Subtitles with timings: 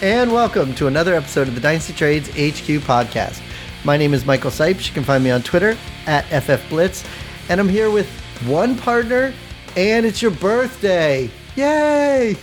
[0.00, 3.42] and welcome to another episode of the Dynasty Trades HQ podcast.
[3.84, 4.86] My name is Michael Sipes.
[4.86, 5.76] You can find me on Twitter
[6.06, 7.04] at FFBlitz,
[7.48, 8.08] and I'm here with
[8.46, 9.34] one partner,
[9.76, 11.28] and it's your birthday.
[11.56, 12.36] Yay!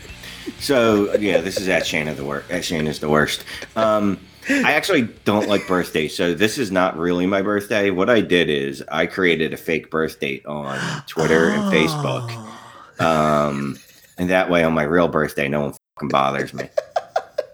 [0.58, 2.50] so yeah, this is at Shane of the worst.
[2.50, 3.44] At Shane is the worst.
[3.76, 4.18] Um,
[4.48, 7.90] I actually don't like birthdays, so this is not really my birthday.
[7.90, 10.76] What I did is I created a fake birth date on
[11.06, 12.32] Twitter and Facebook,
[13.00, 13.78] um,
[14.18, 16.68] and that way on my real birthday, no one fucking bothers me.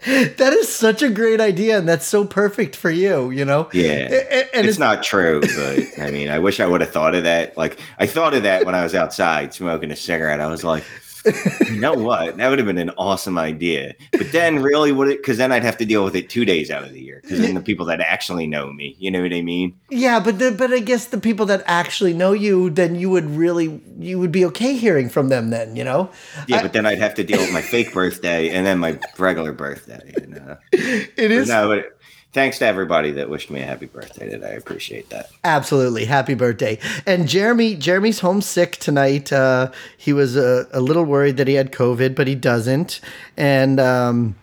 [0.06, 3.30] that is such a great idea, and that's so perfect for you.
[3.30, 3.68] You know.
[3.72, 6.90] Yeah, and, and it's, it's, not true, but I mean, I wish I would have
[6.90, 7.56] thought of that.
[7.56, 10.40] Like, I thought of that when I was outside smoking a cigarette.
[10.40, 10.82] I was like,
[11.24, 12.36] you know what?
[12.36, 13.94] That would have been an awesome idea.
[14.12, 15.18] But then, really, would it?
[15.18, 17.20] Because then I'd have to deal with it two days out of the year.
[17.22, 19.78] Because then the people that actually know me, you know what I mean?
[19.90, 23.30] Yeah, but the, but I guess the people that actually know you, then you would
[23.30, 25.50] really you would be okay hearing from them.
[25.50, 26.10] Then you know.
[26.48, 28.98] Yeah, I, but then I'd have to deal with my fake birthday and then my
[29.18, 30.12] regular birthday.
[30.20, 30.56] You know?
[31.14, 31.48] It is.
[31.48, 31.98] no, but
[32.32, 34.50] thanks to everybody that wished me a happy birthday today.
[34.50, 35.30] I appreciate that.
[35.44, 36.04] Absolutely.
[36.06, 36.78] Happy birthday.
[37.06, 39.32] And Jeremy, Jeremy's homesick tonight.
[39.32, 43.00] Uh, he was a, a, little worried that he had COVID, but he doesn't.
[43.36, 44.36] And, um,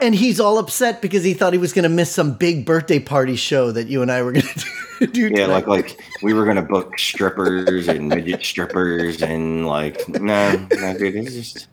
[0.00, 2.98] and he's all upset because he thought he was going to miss some big birthday
[2.98, 4.46] party show that you and I were going
[4.98, 5.30] to do.
[5.32, 10.66] yeah, like like we were going to book strippers and midget strippers and like no,
[10.76, 11.68] no, dude, it's just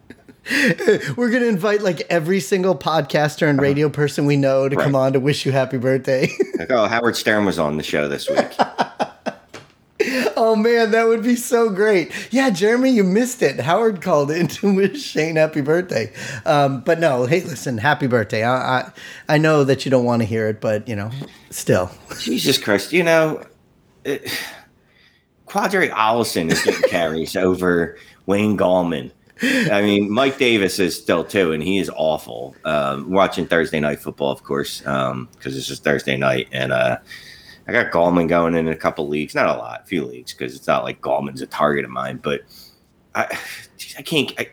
[1.16, 3.96] We're gonna invite like every single podcaster and radio uh-huh.
[3.96, 4.84] person we know to right.
[4.84, 6.30] come on to wish you happy birthday.
[6.58, 8.48] like, oh, Howard Stern was on the show this week.
[10.36, 12.12] oh man, that would be so great.
[12.32, 13.60] Yeah, Jeremy, you missed it.
[13.60, 16.12] Howard called in to wish Shane happy birthday.
[16.46, 18.44] Um, but no, hey, listen, happy birthday.
[18.44, 18.92] I, I,
[19.30, 21.12] I know that you don't want to hear it, but you know,
[21.52, 21.92] still.
[22.20, 23.46] Jesus Christ, you know,
[24.06, 24.28] it,
[25.48, 29.12] Qadree Ollison is getting carries over Wayne Gallman.
[29.44, 32.56] I mean, Mike Davis is still too, and he is awful.
[32.64, 36.98] Um, watching Thursday night football, of course, because um, this is Thursday night, and uh,
[37.68, 40.56] I got Gallman going in a couple leagues, not a lot, a few leagues, because
[40.56, 42.42] it's not like Gallman's a target of mine, but
[43.16, 43.38] I,
[43.98, 44.32] I can't.
[44.38, 44.50] I,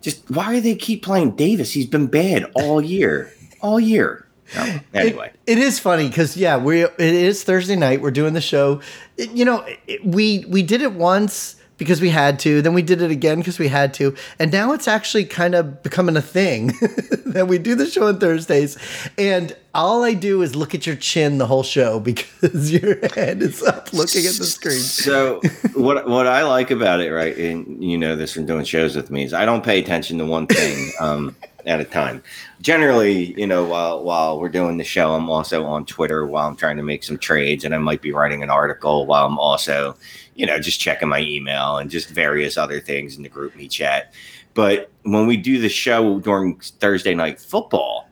[0.00, 1.72] just why do they keep playing Davis?
[1.72, 4.26] He's been bad all year, all year.
[4.54, 8.00] No, anyway, it, it is funny because yeah, we it is Thursday night.
[8.00, 8.80] We're doing the show.
[9.16, 12.60] It, you know, it, we we did it once because we had to.
[12.60, 14.14] Then we did it again because we had to.
[14.38, 16.66] And now it's actually kind of becoming a thing
[17.26, 18.76] that we do the show on Thursdays.
[19.16, 23.40] And all I do is look at your chin the whole show because your head
[23.42, 24.80] is up looking at the screen.
[24.80, 25.40] So
[25.74, 29.10] what what I like about it, right, and you know this from doing shows with
[29.10, 32.22] me, is I don't pay attention to one thing um, at a time.
[32.60, 36.56] Generally, you know, while while we're doing the show, I'm also on Twitter while I'm
[36.56, 39.96] trying to make some trades, and I might be writing an article while I'm also
[40.38, 43.66] you know, just checking my email and just various other things in the group me
[43.66, 44.14] chat.
[44.54, 48.08] But when we do the show during Thursday night football,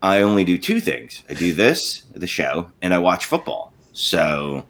[0.00, 1.24] I only do two things.
[1.28, 3.72] I do this, the show, and I watch football.
[3.92, 4.64] So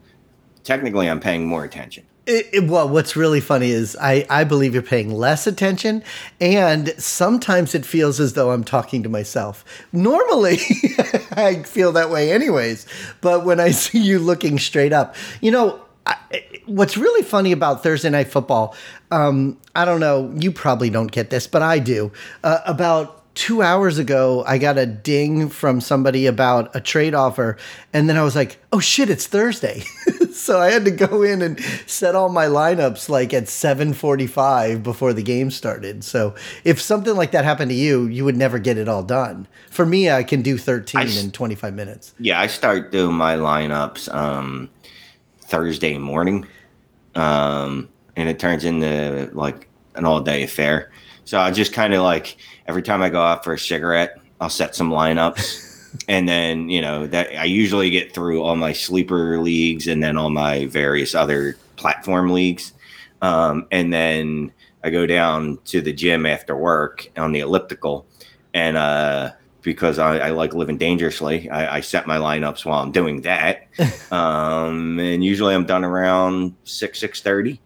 [0.64, 2.06] technically, I'm paying more attention.
[2.24, 6.02] It, it, well, what's really funny is I, I believe you're paying less attention,
[6.40, 9.62] and sometimes it feels as though I'm talking to myself.
[9.92, 10.56] Normally,
[11.32, 12.86] I feel that way, anyways.
[13.20, 15.82] But when I see you looking straight up, you know,
[16.66, 18.74] what's really funny about Thursday Night Football,
[19.10, 22.12] um, I don't know, you probably don't get this, but I do.
[22.44, 27.56] Uh, about two hours ago, I got a ding from somebody about a trade offer,
[27.92, 29.84] and then I was like, "Oh shit, it's Thursday!"
[30.32, 34.82] so I had to go in and set all my lineups like at seven forty-five
[34.82, 36.02] before the game started.
[36.02, 39.46] So if something like that happened to you, you would never get it all done.
[39.70, 42.14] For me, I can do thirteen I, in twenty-five minutes.
[42.18, 44.12] Yeah, I start doing my lineups.
[44.12, 44.68] Um,
[45.48, 46.46] Thursday morning,
[47.14, 50.92] um, and it turns into like an all day affair.
[51.24, 52.36] So I just kind of like
[52.66, 56.82] every time I go out for a cigarette, I'll set some lineups, and then you
[56.82, 61.14] know that I usually get through all my sleeper leagues and then all my various
[61.14, 62.74] other platform leagues,
[63.22, 64.52] um, and then
[64.84, 68.06] I go down to the gym after work on the elliptical,
[68.52, 69.32] and uh,
[69.62, 71.50] because I, I, like living dangerously.
[71.50, 73.66] I, I, set my lineups while I'm doing that,
[74.12, 77.60] um, and usually I'm done around six six thirty,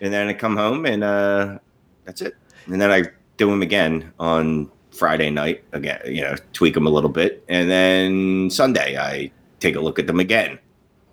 [0.00, 1.58] and then I come home and uh,
[2.04, 2.34] that's it.
[2.66, 3.04] And then I
[3.36, 6.00] do them again on Friday night again.
[6.06, 9.30] You know, tweak them a little bit, and then Sunday I
[9.60, 10.58] take a look at them again.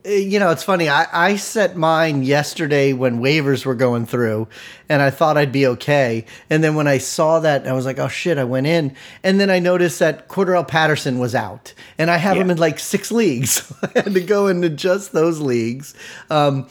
[0.05, 0.87] You know, it's funny.
[0.87, 4.47] I, I set mine yesterday when waivers were going through,
[4.87, 6.25] and I thought I'd be okay.
[6.47, 8.95] And then when I saw that, I was like, oh shit, I went in.
[9.23, 12.43] And then I noticed that Cordarrelle Patterson was out, and I have yeah.
[12.43, 13.73] him in like six leagues.
[13.81, 15.95] I had to go and adjust those leagues.
[16.29, 16.67] Um,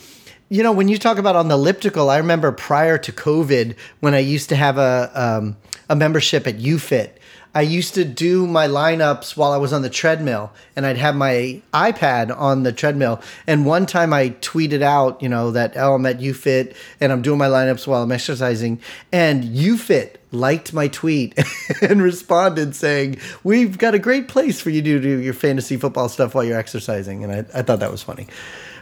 [0.48, 4.14] you know, when you talk about on the elliptical, I remember prior to COVID when
[4.14, 5.56] I used to have a, um,
[5.88, 7.10] a membership at UFIT
[7.54, 11.14] I used to do my lineups while I was on the treadmill, and I'd have
[11.14, 13.22] my iPad on the treadmill.
[13.46, 17.22] And one time I tweeted out, you know, that oh, I'm at UFit and I'm
[17.22, 18.80] doing my lineups while I'm exercising,
[19.12, 21.38] and UFit liked my tweet
[21.82, 26.08] and responded saying, "We've got a great place for you to do your fantasy football
[26.08, 28.26] stuff while you're exercising." And I, I thought that was funny.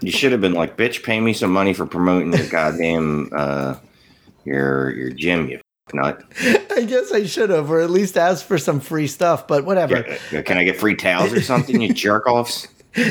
[0.00, 3.76] You should have been like, "Bitch, pay me some money for promoting your goddamn uh,
[4.44, 5.60] your your gym, you
[5.93, 6.23] nut."
[6.70, 9.46] I guess I should have, or at least ask for some free stuff.
[9.46, 10.05] But whatever.
[10.31, 11.81] Yeah, can I get free towels or something?
[11.81, 12.69] You jerk offs.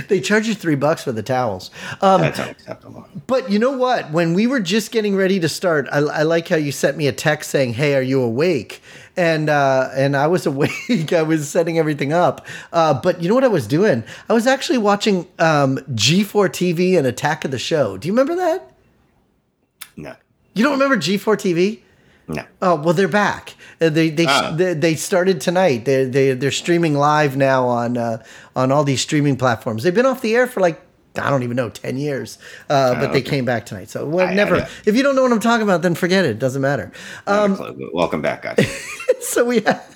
[0.09, 1.71] they charge you three bucks for the towels.
[2.01, 3.07] Um, That's unacceptable.
[3.25, 4.12] But you know what?
[4.12, 7.07] When we were just getting ready to start, I, I like how you sent me
[7.07, 8.81] a text saying, "Hey, are you awake?"
[9.17, 11.12] And uh, and I was awake.
[11.13, 12.45] I was setting everything up.
[12.71, 14.03] Uh, but you know what I was doing?
[14.29, 17.97] I was actually watching um, G4 TV and Attack of the Show.
[17.97, 18.71] Do you remember that?
[19.97, 20.15] No.
[20.53, 21.79] You don't remember G4 TV?
[22.27, 22.44] No.
[22.62, 23.56] Oh well, they're back.
[23.81, 24.53] Uh, They they, Ah.
[24.56, 25.85] they they started tonight.
[25.85, 28.23] They they they're streaming live now on uh,
[28.56, 29.83] on all these streaming platforms.
[29.83, 30.79] They've been off the air for like
[31.19, 32.38] I don't even know ten years,
[32.69, 33.89] uh, but they came back tonight.
[33.89, 34.57] So well, I- I never.
[34.59, 34.68] know.
[34.85, 36.31] if you don't know what I'm talking about, then forget it.
[36.31, 36.91] it Doesn't matter.
[37.27, 38.65] Um, a clue, but welcome back, guys.
[39.21, 39.90] so we have.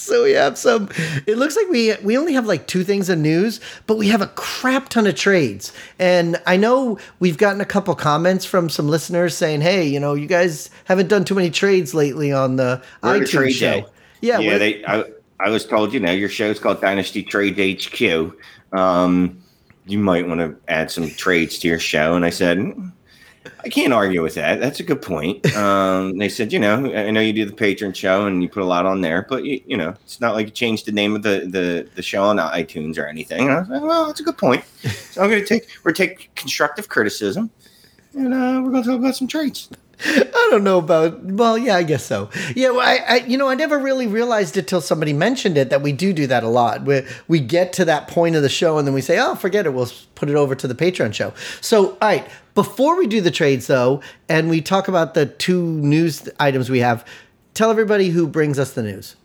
[0.00, 0.88] So we have some.
[1.26, 4.22] It looks like we we only have like two things of news, but we have
[4.22, 5.72] a crap ton of trades.
[5.98, 10.14] And I know we've gotten a couple comments from some listeners saying, "Hey, you know,
[10.14, 13.86] you guys haven't done too many trades lately on the We're iTunes trade show." day.
[14.20, 14.58] Yeah, yeah.
[14.58, 14.84] They.
[14.84, 15.04] I,
[15.38, 18.34] I was told, you know, your show's called Dynasty Trade HQ.
[18.78, 19.42] Um,
[19.86, 22.58] you might want to add some trades to your show, and I said.
[23.44, 24.60] "Mm, I can't argue with that.
[24.60, 25.54] That's a good point.
[25.56, 28.62] Um, they said, you know, I know you do the patron show and you put
[28.62, 31.14] a lot on there, but you, you know, it's not like you changed the name
[31.14, 33.42] of the, the, the show on iTunes or anything.
[33.42, 34.64] And I was like, well, that's a good point.
[35.10, 37.50] So I'm going to take, we're take constructive criticism
[38.14, 39.68] and uh, we're going to talk about some trades.
[40.02, 41.22] I don't know about.
[41.22, 42.30] Well, yeah, I guess so.
[42.56, 45.68] Yeah, well, I, I, you know, I never really realized it till somebody mentioned it
[45.70, 46.84] that we do do that a lot.
[46.84, 49.66] We we get to that point of the show and then we say, "Oh, forget
[49.66, 49.74] it.
[49.74, 53.30] We'll put it over to the Patreon show." So, all right, before we do the
[53.30, 57.04] trades though, and we talk about the two news items we have,
[57.54, 59.16] tell everybody who brings us the news.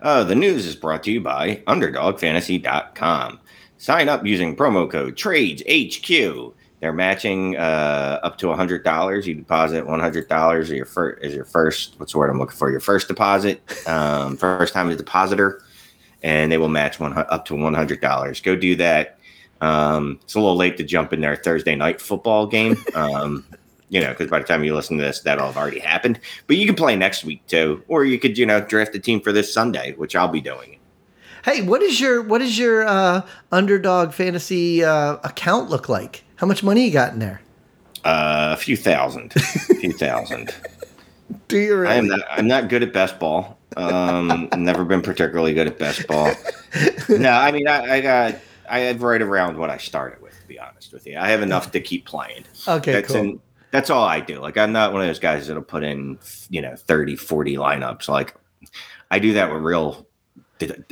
[0.00, 3.40] Uh, the news is brought to you by UnderdogFantasy.com.
[3.78, 6.54] Sign up using promo code TradesHQ.
[6.80, 9.26] They're matching uh, up to $100.
[9.26, 12.70] You deposit $100 as your, fir- as your first, what's the word I'm looking for?
[12.70, 15.62] Your first deposit, um, first time depositor,
[16.22, 18.42] and they will match one, up to $100.
[18.42, 19.18] Go do that.
[19.64, 22.76] Um, it's a little late to jump in their Thursday night football game.
[22.94, 23.44] Um,
[23.88, 26.18] you know, because by the time you listen to this, that'll have already happened.
[26.46, 29.20] But you can play next week too, or you could, you know, draft a team
[29.20, 30.78] for this Sunday, which I'll be doing.
[31.44, 36.24] Hey, what is your what is your uh, underdog fantasy uh, account look like?
[36.36, 37.42] How much money you got in there?
[38.04, 40.54] Uh, a few thousand, a few thousand.
[41.48, 41.94] Do you really?
[41.94, 42.20] I am not.
[42.30, 43.58] I'm not good at best ball.
[43.76, 46.32] Um, never been particularly good at best ball.
[47.08, 48.34] No, I mean, I, I got.
[48.74, 50.38] I have right around what I started with.
[50.40, 52.44] To be honest with you, I have enough to keep playing.
[52.66, 53.16] okay, that's cool.
[53.16, 53.40] in,
[53.70, 54.40] that's all I do.
[54.40, 56.18] Like I'm not one of those guys that'll put in,
[56.50, 58.08] you know, 30, 40 lineups.
[58.08, 58.34] Like
[59.10, 60.06] I do that with real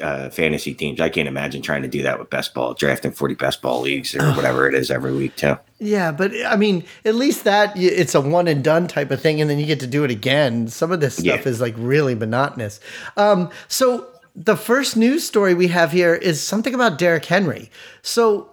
[0.02, 1.00] uh, fantasy teams.
[1.00, 4.14] I can't imagine trying to do that with best ball, drafting 40 best ball leagues
[4.14, 5.56] or whatever it is every week too.
[5.78, 9.40] Yeah, but I mean, at least that it's a one and done type of thing,
[9.40, 10.68] and then you get to do it again.
[10.68, 11.48] Some of this stuff Yeah.
[11.48, 12.80] is like really monotonous.
[13.16, 17.70] Um, so the first news story we have here is something about Derrick Henry.
[18.02, 18.50] So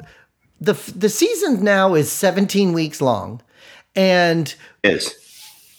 [0.60, 3.42] the the season now is 17 weeks long,
[3.96, 5.16] and Is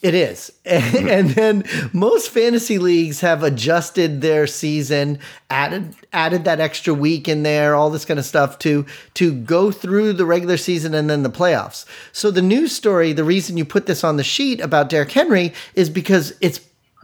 [0.02, 0.50] it is.
[0.64, 5.18] and then most fantasy leagues have adjusted their season,
[5.50, 9.70] added added that extra week in there, all this kind of stuff to to go
[9.70, 11.84] through the regular season and then the playoffs.
[12.12, 15.52] So the news story, the reason you put this on the sheet about Derrick Henry
[15.74, 16.60] is because it's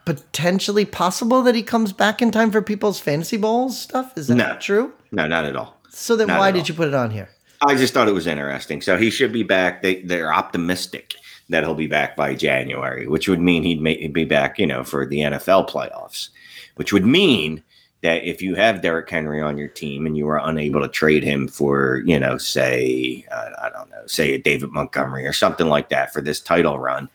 [0.07, 4.17] potentially possible that he comes back in time for people's fantasy bowls stuff.
[4.17, 4.57] Is that No.
[4.59, 4.93] true?
[5.13, 5.79] no, not at all.
[5.91, 6.67] So then Not why did all.
[6.69, 7.29] you put it on here?
[7.61, 8.81] I just thought it was interesting.
[8.83, 9.83] So he should be back.
[9.83, 11.15] They they're optimistic
[11.49, 14.67] that he'll be back by January, which would mean he'd, make, he'd be back, you
[14.67, 16.29] know, for the NFL playoffs.
[16.75, 17.63] Which would mean
[18.03, 21.23] that if you have Derrick Henry on your team and you are unable to trade
[21.25, 25.67] him for, you know, say uh, I don't know, say a David Montgomery or something
[25.69, 27.09] like that for this title run,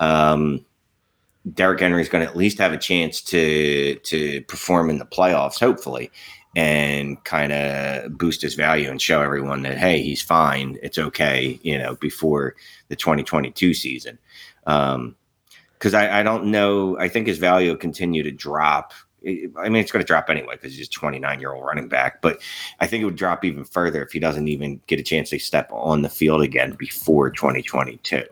[0.00, 0.64] um,
[1.54, 5.06] Derrick Henry is going to at least have a chance to to perform in the
[5.06, 6.10] playoffs, hopefully
[6.56, 11.58] and kind of boost his value and show everyone that hey he's fine it's okay
[11.62, 12.54] you know before
[12.88, 14.18] the 2022 season
[14.66, 15.14] um
[15.74, 18.92] because I, I don't know i think his value will continue to drop
[19.26, 22.22] I mean, it's going to drop anyway because he's a 29 year old running back,
[22.22, 22.40] but
[22.78, 25.40] I think it would drop even further if he doesn't even get a chance to
[25.40, 28.22] step on the field again before 2022.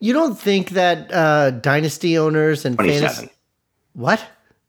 [0.00, 3.08] You don't think that uh, dynasty owners and 27.
[3.08, 3.32] fantasy
[3.94, 4.24] what?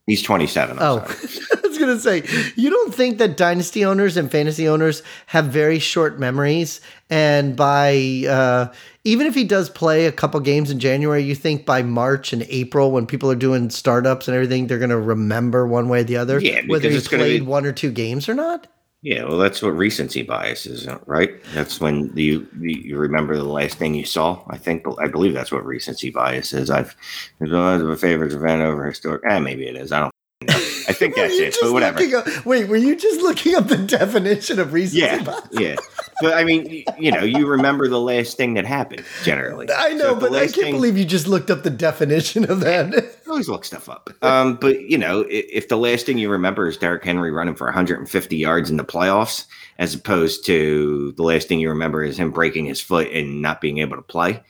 [0.08, 0.80] He's 27.
[0.80, 1.46] I'm Oh, sorry.
[1.64, 2.24] I was going to say,
[2.56, 6.82] you don't think that dynasty owners and fantasy owners have very short memories?
[7.12, 11.64] And by, uh, even if he does play a couple games in January, you think
[11.64, 15.68] by March and April, when people are doing startups and everything, they're going to remember
[15.68, 18.28] one way or the other Yeah, whether because he played be- one or two games
[18.28, 18.66] or not?
[19.02, 21.32] Yeah, well, that's what recency bias is, uh, right?
[21.54, 24.44] That's when you you remember the last thing you saw.
[24.50, 26.70] I think, I believe that's what recency bias is.
[26.70, 26.96] I've
[27.40, 29.22] it's one of my favorites event over historic.
[29.30, 29.94] Eh, maybe it is.
[29.94, 30.12] I don't.
[30.50, 30.54] know.
[30.54, 31.56] I think that's it.
[31.62, 32.00] But whatever.
[32.18, 35.48] up- wait, were you just looking up the definition of recency Yeah, bias?
[35.54, 35.76] yeah.
[36.22, 39.68] But I mean, you know, you remember the last thing that happened generally.
[39.76, 42.50] I know, if the but I can't thing- believe you just looked up the definition
[42.50, 42.94] of that.
[43.28, 44.10] I always look stuff up.
[44.22, 47.56] Um, but you know, i- if the last thing you remember is Derrick Henry running
[47.56, 49.46] for 150 yards in the playoffs,
[49.78, 53.62] as opposed to the last thing you remember is him breaking his foot and not
[53.62, 54.42] being able to play,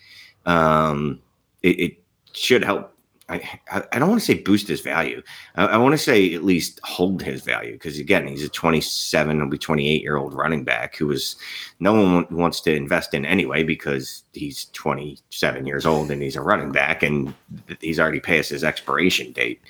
[0.46, 1.20] um,
[1.62, 1.98] it, it
[2.34, 2.94] should help.
[3.30, 5.22] I, I don't want to say boost his value.
[5.56, 9.38] I, I want to say at least hold his value because again, he's a 27,
[9.38, 11.36] he'll be 28 year old running back who is
[11.80, 16.36] no one wa- wants to invest in anyway because he's 27 years old and he's
[16.36, 17.34] a running back and
[17.80, 19.62] he's already past his expiration date.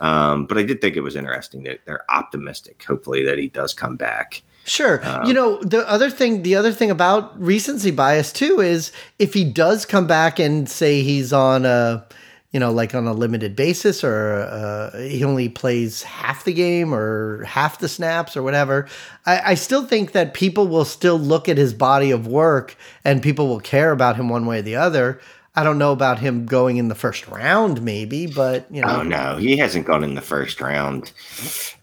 [0.00, 3.74] Um, but I did think it was interesting that they're optimistic, hopefully, that he does
[3.74, 4.42] come back.
[4.64, 5.04] Sure.
[5.04, 9.34] Um, you know, the other thing, the other thing about recency bias too is if
[9.34, 12.06] he does come back and say he's on a,
[12.50, 16.94] you know, like on a limited basis or uh, he only plays half the game
[16.94, 18.88] or half the snaps or whatever,
[19.26, 22.74] I, I still think that people will still look at his body of work
[23.04, 25.20] and people will care about him one way or the other.
[25.54, 29.02] I don't know about him going in the first round, maybe, but you know, Oh,
[29.02, 31.12] no, he hasn't gone in the first round.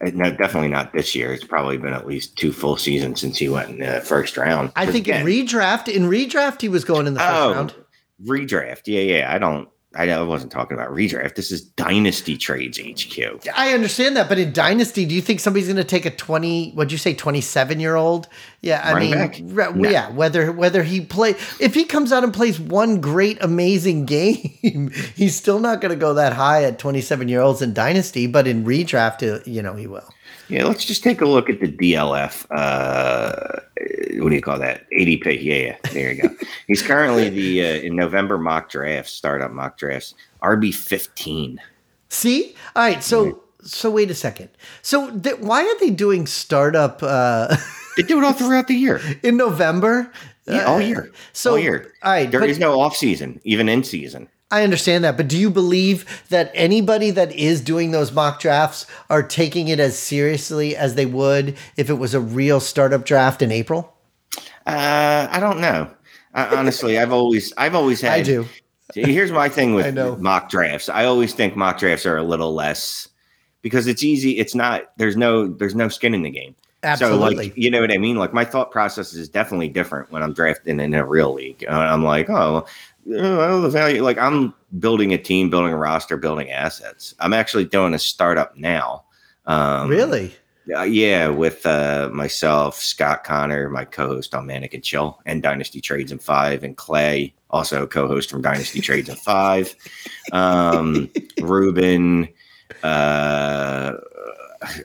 [0.00, 1.32] Uh, No, definitely not this year.
[1.32, 4.72] It's probably been at least two full seasons since he went in the first round.
[4.76, 7.74] I think in redraft, in redraft, he was going in the first Oh, round.
[8.24, 8.82] redraft.
[8.86, 9.32] Yeah, yeah.
[9.34, 9.68] I don't.
[9.96, 11.34] I, I wasn't talking about redraft.
[11.34, 13.46] This is Dynasty Trades HQ.
[13.56, 16.70] I understand that, but in Dynasty, do you think somebody's going to take a twenty?
[16.72, 18.28] What'd you say, twenty-seven year old?
[18.60, 19.88] Yeah, I Running mean, re- No.
[19.90, 20.10] yeah.
[20.10, 25.34] Whether whether he play, if he comes out and plays one great, amazing game, he's
[25.36, 28.26] still not going to go that high at twenty-seven year olds in Dynasty.
[28.26, 30.08] But in redraft, uh, you know, he will.
[30.48, 32.46] Yeah, let's just take a look at the DLF.
[32.50, 33.60] Uh,
[34.22, 34.86] what do you call that?
[34.90, 35.42] ADP.
[35.42, 35.76] Yeah, yeah.
[35.92, 36.28] There you go.
[36.66, 41.60] He's currently the uh, in November mock drafts, startup mock drafts, RB fifteen.
[42.08, 43.02] See, all right.
[43.02, 44.48] So so wait a second.
[44.82, 47.56] So th- why are they doing startup uh,
[47.96, 49.00] They do it all throughout the year.
[49.22, 50.12] in November?
[50.46, 51.10] Yeah, all year.
[51.32, 51.92] So all year.
[52.04, 54.28] all right, There but- is no off season, even in season.
[54.50, 58.86] I understand that, but do you believe that anybody that is doing those mock drafts
[59.10, 63.42] are taking it as seriously as they would if it was a real startup draft
[63.42, 63.92] in April?
[64.64, 65.90] Uh, I don't know.
[66.32, 68.12] I, honestly, I've always, I've always had.
[68.12, 68.46] I do.
[68.94, 70.88] Here's my thing I with mock drafts.
[70.88, 73.08] I always think mock drafts are a little less
[73.62, 74.38] because it's easy.
[74.38, 74.92] It's not.
[74.96, 75.48] There's no.
[75.48, 76.54] There's no skin in the game.
[76.86, 77.34] Absolutely.
[77.34, 78.16] So, like, you know what I mean?
[78.16, 81.64] Like, my thought process is definitely different when I'm drafting in a real league.
[81.68, 82.64] Uh, I'm like, oh,
[83.04, 84.02] the value.
[84.02, 87.14] Like, I'm building a team, building a roster, building assets.
[87.18, 89.04] I'm actually doing a startup now.
[89.46, 90.32] Um, really?
[90.66, 96.12] yeah, with uh, myself, Scott Connor, my co-host on Manic and Chill, and Dynasty Trades
[96.12, 99.74] in Five, and Clay, also co-host from Dynasty Trades in Five.
[100.32, 102.28] Um, Ruben,
[102.82, 103.92] uh,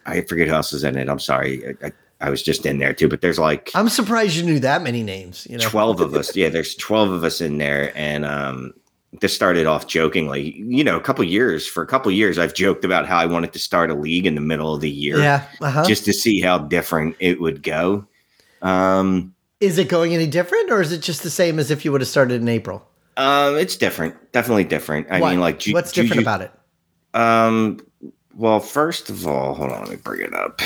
[0.06, 1.10] I forget who else is in it.
[1.10, 3.08] I'm sorry, I, I, was just in there too.
[3.08, 5.48] But there's like I'm surprised you knew that many names.
[5.50, 6.36] You know, 12 of us.
[6.36, 7.92] Yeah, there's 12 of us in there.
[7.96, 8.74] And um,
[9.20, 10.56] this started off jokingly.
[10.58, 13.54] You know, a couple years, for a couple years, I've joked about how I wanted
[13.54, 15.46] to start a league in the middle of the year yeah.
[15.62, 15.86] Uh-huh.
[15.86, 18.06] just to see how different it would go.
[18.62, 21.92] Um, is it going any different, or is it just the same as if you
[21.92, 22.88] would have started in April?
[23.18, 25.08] um, it's different, definitely different.
[25.12, 25.32] I What?
[25.32, 26.52] mean, like, Ju- what's different Juju- about it?
[27.14, 27.80] Um,
[28.36, 30.62] well, first of all, hold on, let me bring it up.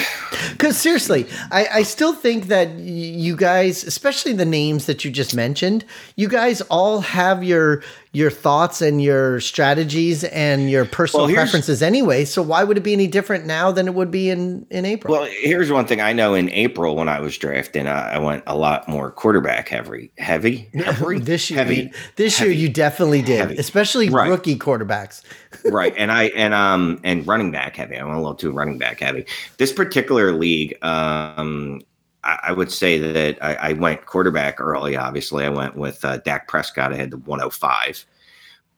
[0.52, 5.36] Because seriously, I, I still think that you guys, especially the names that you just
[5.36, 5.84] mentioned,
[6.16, 7.82] you guys all have your
[8.16, 12.24] your thoughts and your strategies and your personal Well, preferences anyway.
[12.26, 15.14] So why would it be any different now than it would be in in April?
[15.14, 16.34] Well, here's one thing I know.
[16.34, 20.70] In April, when I was drafting, I, I went a lot more quarterback heavy, heavy,
[20.74, 21.76] heavy, this year, heavy.
[21.76, 23.58] you- this year you definitely did, heavy.
[23.58, 24.30] especially Right.
[24.30, 25.22] rookie quarterbacks.
[25.72, 28.78] right and i and um and running back heavy i went a little too running
[28.78, 29.26] back heavy
[29.58, 31.82] this particular league um
[32.26, 36.18] i, I would say that I, I went quarterback early obviously i went with uh,
[36.18, 38.06] dak prescott i had the 105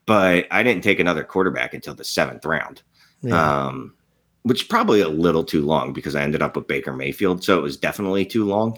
[0.06, 2.82] but i didn't take another quarterback until the seventh round
[3.22, 3.68] Yeah.
[3.68, 3.94] um
[4.44, 7.58] which is probably a little too long because i ended up with baker mayfield so
[7.58, 8.78] it was definitely too long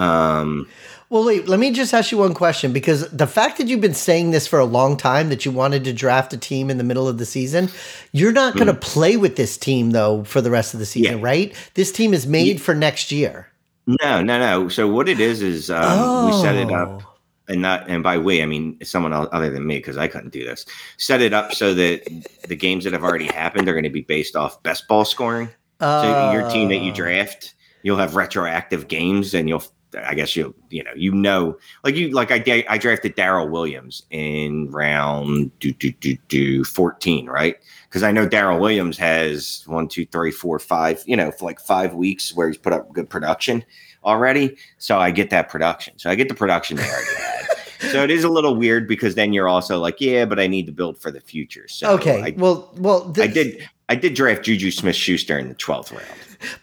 [0.00, 0.68] Um,
[1.10, 3.94] Well, wait, let me just ask you one question because the fact that you've been
[3.94, 6.84] saying this for a long time that you wanted to draft a team in the
[6.84, 7.68] middle of the season,
[8.12, 11.18] you're not going to play with this team though for the rest of the season.
[11.18, 11.24] Yeah.
[11.24, 11.70] right?
[11.74, 13.48] This team is made for next year.
[14.02, 14.68] No, no, no.
[14.68, 16.74] So what it is is um, we set it Oh.
[16.74, 17.02] up,
[17.48, 20.32] and not and by we I mean someone else other than me because I couldn't
[20.32, 20.66] do this.
[20.98, 22.02] Set it up so that
[22.46, 25.48] the games that have already happened are going to be based off best ball scoring.
[25.80, 26.94] So your team that you Oh.
[26.94, 29.62] draft, you'll have retroactive games, and you'll,
[29.96, 34.02] I guess you'll, you know, you know, like you, like I, I drafted Darrel Williams
[34.10, 37.56] in round do do do do fourteen, right?
[37.88, 41.58] Because I know Darrel Williams has one, two, three, four, five, you know, for like
[41.60, 43.64] five weeks where he's put up good production
[44.04, 44.56] already.
[44.76, 45.98] So I get that production.
[45.98, 47.46] So I get the production they already had.
[47.92, 50.66] So it is a little weird because then you're also like, yeah, but I need
[50.66, 51.68] to build for the future.
[51.68, 52.20] So Okay.
[52.20, 53.68] I, well, well, I did.
[53.88, 56.04] I did draft Juju Smith Schuster in the twelfth round.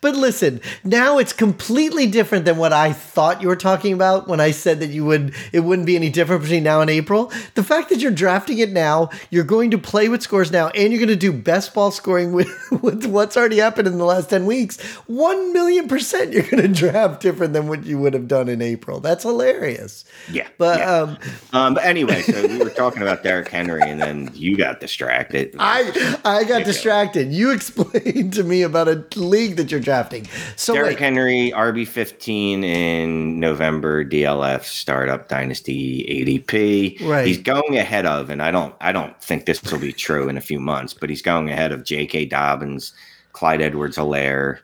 [0.01, 4.39] But listen, now it's completely different than what I thought you were talking about when
[4.39, 7.31] I said that you would it wouldn't be any different between now and April.
[7.55, 10.91] The fact that you're drafting it now, you're going to play with scores now, and
[10.91, 12.49] you're going to do best ball scoring with,
[12.81, 14.81] with what's already happened in the last 10 weeks.
[15.07, 18.61] One million percent you're going to draft different than what you would have done in
[18.61, 18.99] April.
[18.99, 20.05] That's hilarious.
[20.31, 20.95] Yeah, But yeah.
[20.95, 21.17] um
[21.53, 25.55] Um, but anyway, so we were talking about Derrick Henry, and then you got distracted.
[25.59, 27.31] I I got distracted.
[27.31, 30.27] You explained to me about a league that you're drafting.
[30.55, 37.07] So Derrick wait, Henry, RB fifteen in November, DLF startup dynasty ADP.
[37.07, 37.27] Right.
[37.27, 40.37] He's going ahead of, and I don't, I don't think this will be true in
[40.37, 42.25] a few months, but he's going ahead of J.K.
[42.25, 42.93] Dobbins,
[43.33, 44.59] Clyde Edwards-Helaire,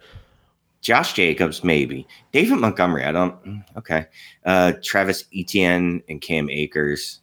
[0.82, 3.06] Josh Jacobs, maybe David Montgomery.
[3.06, 3.44] I don't.
[3.46, 4.06] mm, Okay,
[4.46, 7.20] uh, Travis Etienne and Cam Akers.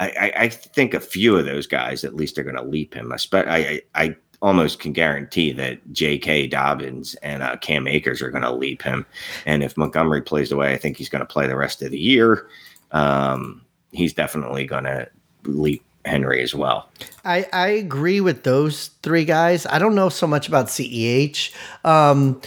[0.00, 2.94] I, I, I think a few of those guys at least are going to leap
[2.94, 3.12] him.
[3.12, 6.46] I, spe- I, I, I almost can guarantee that J.K.
[6.46, 9.04] Dobbins and uh, Cam Akers are going to leap him.
[9.46, 11.90] And if Montgomery plays the way I think he's going to play the rest of
[11.90, 12.48] the year,
[12.92, 13.62] um,
[13.92, 15.08] he's definitely going to
[15.44, 16.88] leap Henry as well.
[17.24, 19.66] I, I agree with those three guys.
[19.66, 21.52] I don't know so much about CEH.
[21.84, 22.40] Um,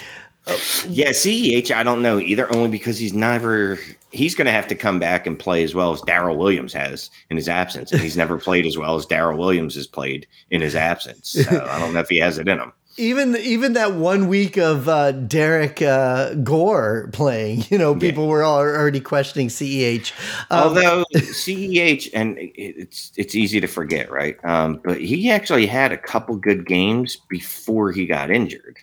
[0.88, 3.80] Yeah, CEH, I don't know either, only because he's never.
[4.12, 7.10] He's going to have to come back and play as well as Darrel Williams has
[7.30, 10.62] in his absence, and he's never played as well as Darrel Williams has played in
[10.62, 11.30] his absence.
[11.30, 12.74] So I don't know if he has it in him.
[12.98, 18.44] even even that one week of uh, Derrick uh, Gore playing, you know, people were
[18.44, 20.12] all already questioning CEH.
[20.50, 24.44] Um, Although CEH, and it's it's easy to forget, right?
[24.44, 28.78] Um, but he actually had a couple good games before he got injured.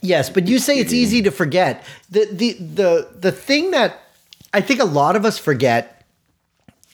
[0.00, 1.84] Yes, but you say it's easy to forget.
[2.10, 4.00] The the the the thing that
[4.54, 6.04] I think a lot of us forget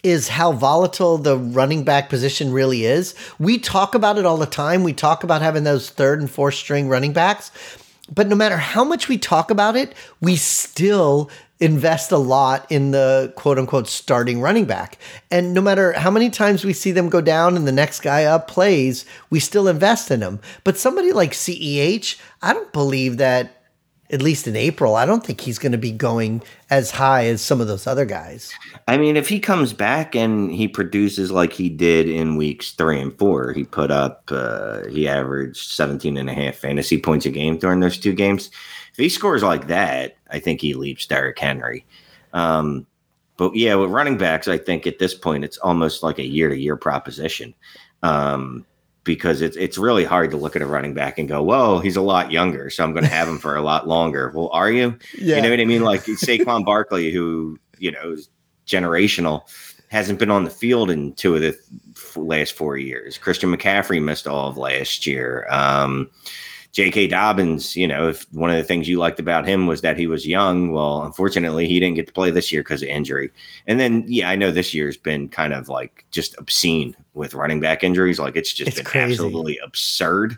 [0.04, 3.14] is how volatile the running back position really is.
[3.38, 4.84] We talk about it all the time.
[4.84, 7.50] We talk about having those third and fourth string running backs.
[8.14, 12.92] But no matter how much we talk about it, we still invest a lot in
[12.92, 14.98] the quote unquote starting running back.
[15.30, 18.24] And no matter how many times we see them go down and the next guy
[18.24, 20.40] up plays, we still invest in them.
[20.62, 23.57] But somebody like CEH, I don't believe that,
[24.10, 27.42] at least in April, I don't think he's going to be going as high as
[27.42, 28.52] some of those other guys.
[28.86, 33.00] I mean, if he comes back and he produces like he did in weeks three
[33.00, 37.30] and four, he put up, uh, he averaged 17 and a half fantasy points a
[37.30, 38.50] game during those two games.
[38.92, 41.84] If he scores like that, I think he leaps Derrick Henry.
[42.32, 42.86] Um,
[43.36, 46.48] but yeah, with running backs, I think at this point it's almost like a year
[46.48, 47.54] to year proposition.
[48.02, 48.64] Um,
[49.08, 51.96] because it's it's really hard to look at a running back and go, "Whoa, he's
[51.96, 54.70] a lot younger, so I'm going to have him for a lot longer." Well, are
[54.70, 54.98] you?
[55.18, 55.36] Yeah.
[55.36, 55.82] You know what I mean?
[55.82, 58.28] Like Saquon Barkley, who you know is
[58.66, 59.48] generational,
[59.88, 63.16] hasn't been on the field in two of the th- last four years.
[63.16, 65.46] Christian McCaffrey missed all of last year.
[65.48, 66.10] Um,
[66.72, 67.08] J.K.
[67.08, 70.06] Dobbins, you know, if one of the things you liked about him was that he
[70.06, 73.30] was young, well, unfortunately, he didn't get to play this year because of injury.
[73.66, 77.58] And then, yeah, I know this year's been kind of like just obscene with running
[77.60, 78.18] back injuries.
[78.20, 79.14] Like it's just It's been crazy.
[79.14, 80.36] absolutely absurd.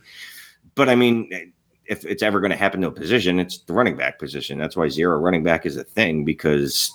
[0.76, 1.52] But I mean,
[1.86, 4.56] if it's ever going to happen to a position, it's the running back position.
[4.56, 6.92] That's why zero running back is a thing because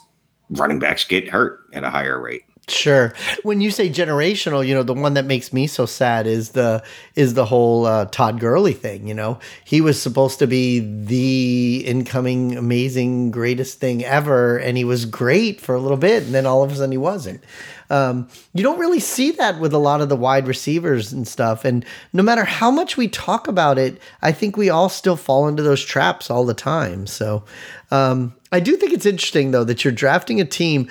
[0.50, 2.44] running backs get hurt at a higher rate.
[2.68, 3.14] Sure.
[3.44, 6.84] When you say generational, you know, the one that makes me so sad is the
[7.16, 9.08] is the whole uh, Todd Gurley thing.
[9.08, 14.84] You know, he was supposed to be the incoming amazing greatest thing ever, and he
[14.84, 17.44] was great for a little bit, and then all of a sudden he wasn't.
[17.90, 21.66] Um, you don't really see that with a lot of the wide receivers and stuff.
[21.66, 25.48] And no matter how much we talk about it, I think we all still fall
[25.48, 27.06] into those traps all the time.
[27.06, 27.44] So
[27.92, 30.90] um, I do think it's interesting though that you're drafting a team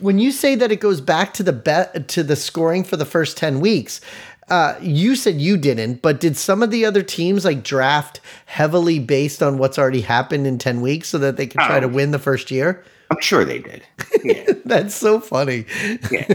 [0.00, 3.04] when you say that it goes back to the bet to the scoring for the
[3.06, 4.00] first 10 weeks
[4.48, 8.98] uh, you said you didn't, but did some of the other teams like draft heavily
[8.98, 11.80] based on what's already happened in 10 weeks so that they can try Oh.
[11.82, 12.82] to win the first year?
[13.12, 13.82] I'm sure they did.
[14.24, 15.66] Yeah, That's so funny.
[16.10, 16.34] yeah,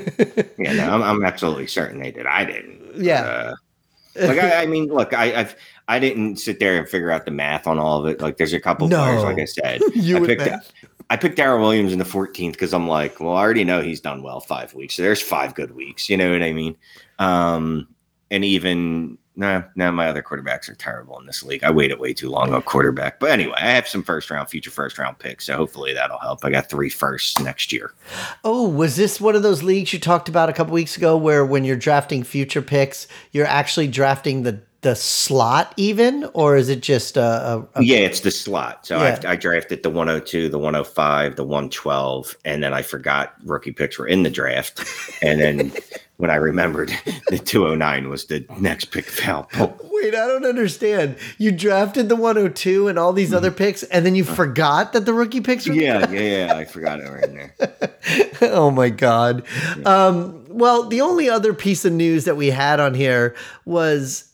[0.57, 0.73] yeah.
[0.73, 2.25] No, I'm, I'm absolutely certain they did.
[2.25, 2.95] I didn't.
[3.03, 3.21] Yeah.
[3.21, 3.55] Uh,
[4.27, 5.55] like I, I mean, look, I, I've
[5.89, 8.21] I didn't sit there and figure out the math on all of it.
[8.21, 9.03] Like, there's a couple No.
[9.03, 10.71] players, like I said, You I picked math.
[11.09, 14.01] I picked Darrel Williams in the 14th because I'm like, well, I already know he's
[14.01, 14.97] done well five weeks.
[14.97, 16.09] There's five good weeks.
[16.09, 16.75] You know what I mean?
[17.19, 17.87] Um,
[18.31, 21.63] and even no, no, my other quarterbacks are terrible in this league.
[21.63, 23.19] I waited way too long on quarterback.
[23.19, 25.45] But anyway, I have some first round, future first round picks.
[25.45, 26.43] So hopefully that'll help.
[26.45, 27.93] I got three firsts next year.
[28.43, 31.45] Oh, was this one of those leagues you talked about a couple weeks ago where
[31.45, 36.79] when you're drafting future picks, you're actually drafting the the slot even, or is it
[36.79, 38.85] just a, a, a Yeah, it's the slot.
[38.85, 39.19] So Yeah.
[39.25, 43.97] I, I drafted the 102, the 105, the 112, and then I forgot rookie picks
[43.97, 44.85] were in the draft.
[45.23, 45.73] And then
[46.17, 46.89] when I remembered,
[47.29, 49.75] the 209 was the next pick available.
[49.91, 51.17] Wait, I don't understand.
[51.39, 55.15] You drafted the 102 and all these other picks, and then you forgot that the
[55.15, 55.73] rookie picks were.
[55.73, 56.55] Yeah, yeah, yeah.
[56.55, 58.31] I forgot it right there.
[58.53, 59.47] oh my god.
[59.83, 64.31] Um, well, the only other piece of news that we had on here was.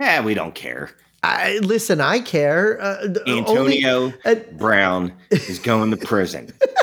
[0.00, 0.90] Yeah, we don't care.
[1.22, 2.00] I listen.
[2.00, 2.80] I care.
[2.80, 3.38] Uh, only-
[3.84, 6.52] Antonio uh, Brown is going to prison.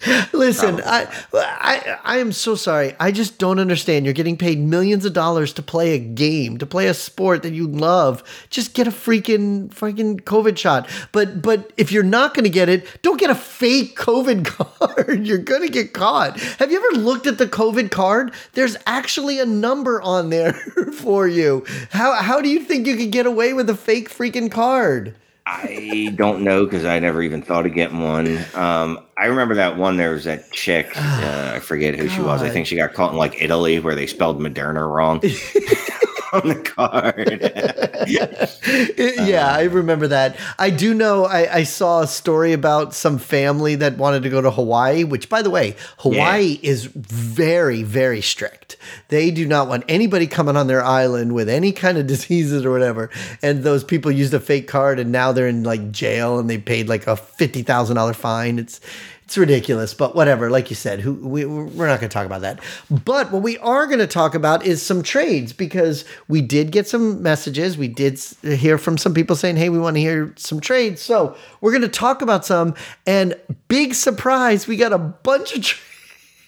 [0.32, 2.94] Listen, I, I I am so sorry.
[2.98, 4.06] I just don't understand.
[4.06, 7.52] You're getting paid millions of dollars to play a game, to play a sport that
[7.52, 8.22] you love.
[8.48, 10.88] Just get a freaking freaking COVID shot.
[11.12, 14.44] But but if you're not going to get it, don't get a fake COVID
[14.78, 15.26] card.
[15.26, 16.40] You're going to get caught.
[16.40, 18.32] Have you ever looked at the COVID card?
[18.54, 20.52] There's actually a number on there
[20.94, 21.66] for you.
[21.90, 25.14] How how do you think you could get away with a fake freaking card?
[25.52, 28.38] I don't know because I never even thought of getting one.
[28.54, 29.96] Um, I remember that one.
[29.96, 30.96] There was that chick.
[30.96, 32.42] Uh, I forget who she was.
[32.42, 35.20] I think she got caught in like Italy where they spelled Moderna wrong
[36.32, 37.40] on the card.
[39.26, 39.70] yeah, I uh.
[39.70, 40.36] remember that.
[40.58, 44.40] I do know I, I saw a story about some family that wanted to go
[44.40, 48.76] to Hawaii, which, by the way, Hawaii is very, very strict.
[49.08, 52.70] They do not want anybody coming on their island with any kind of diseases or
[52.70, 53.10] whatever.
[53.42, 56.58] And those people used a fake card and now they're in like jail and they
[56.58, 58.58] paid like a $50,000 fine.
[58.58, 58.80] It's,
[59.30, 60.50] it's ridiculous, but whatever.
[60.50, 62.58] Like you said, who we, we're not going to talk about that.
[62.90, 66.88] But what we are going to talk about is some trades because we did get
[66.88, 67.78] some messages.
[67.78, 71.36] We did hear from some people saying, "Hey, we want to hear some trades." So
[71.60, 72.74] we're going to talk about some.
[73.06, 73.38] And
[73.68, 75.62] big surprise, we got a bunch of.
[75.62, 75.78] Tra-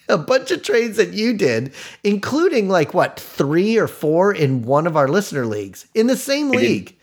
[0.09, 4.85] a bunch of trades that you did, including like what three or four in one
[4.85, 6.97] of our listener leagues in the same league.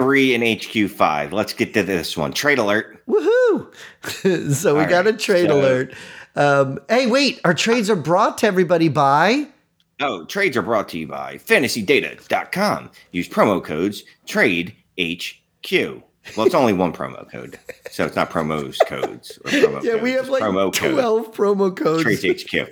[0.00, 1.32] Three in HQ five.
[1.32, 2.32] Let's get to this one.
[2.32, 3.04] Trade alert.
[3.06, 4.52] Woohoo!
[4.54, 5.94] so we All got a trade so- alert.
[6.34, 7.40] Um, hey, wait!
[7.44, 9.48] Our trades are brought to everybody by.
[10.00, 12.90] Oh, trades are brought to you by fantasydata.com.
[13.12, 16.02] Use promo codes trade HQ.
[16.36, 17.58] Well, it's only one promo code,
[17.90, 19.38] so it's not promos codes.
[19.44, 20.94] Or promo Yeah, we have it's like promo code.
[20.94, 22.02] twelve promo codes.
[22.02, 22.68] Trades HQ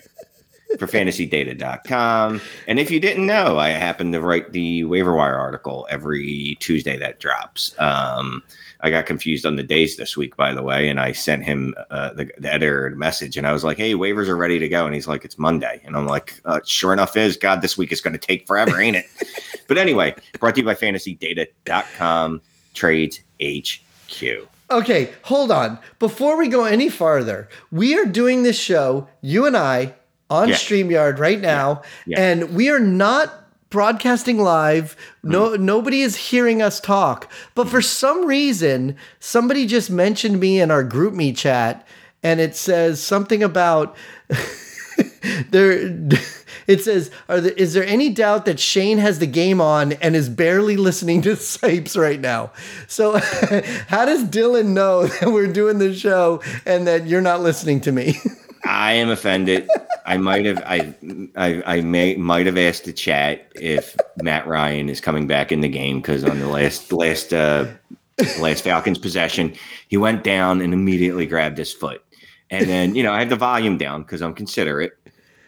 [0.79, 2.41] for fantasydata.com.
[2.67, 6.97] And if you didn't know, I happen to write the waiver wire article every Tuesday
[6.99, 7.75] that drops.
[7.79, 8.43] Um,
[8.83, 11.75] I got confused on the days this week, by the way, and I sent him
[11.91, 14.69] uh, the, the editor a message, and I was like, "Hey, waivers are ready to
[14.69, 17.77] go," and he's like, "It's Monday," and I'm like, uh, "Sure enough, is God, this
[17.77, 19.07] week is going to take forever, ain't it?"
[19.69, 22.41] but anyway, brought to you by FantasyData.com.
[22.73, 24.49] Trades HQ.
[24.71, 25.79] Okay, hold on.
[25.99, 29.95] Before we go any farther, we are doing this show, you and I,
[30.31, 30.55] on Yeah.
[30.55, 32.21] StreamYard right now, Yeah.
[32.21, 33.35] and we are not
[33.69, 34.97] broadcasting live.
[35.23, 37.31] No nobody is hearing us talk.
[37.55, 41.87] But for some reason, somebody just mentioned me in our group me chat
[42.23, 43.97] and it says something about
[45.51, 45.73] there
[46.67, 50.17] it says are there, is there any doubt that Shane has the game on and
[50.17, 52.51] is barely listening to Sipes right now?
[52.89, 53.19] So
[53.89, 57.93] how does Dylan know that we're doing the show and that you're not listening to
[57.93, 58.19] me?
[58.65, 59.69] I am offended.
[60.11, 60.93] I might have I
[61.37, 65.61] I, I may might have asked the chat if Matt Ryan is coming back in
[65.61, 67.67] the game because on the last last uh
[68.41, 69.55] last Falcons possession,
[69.87, 72.03] he went down and immediately grabbed his foot.
[72.51, 74.93] And then, you know, I have the volume down because I'm considerate.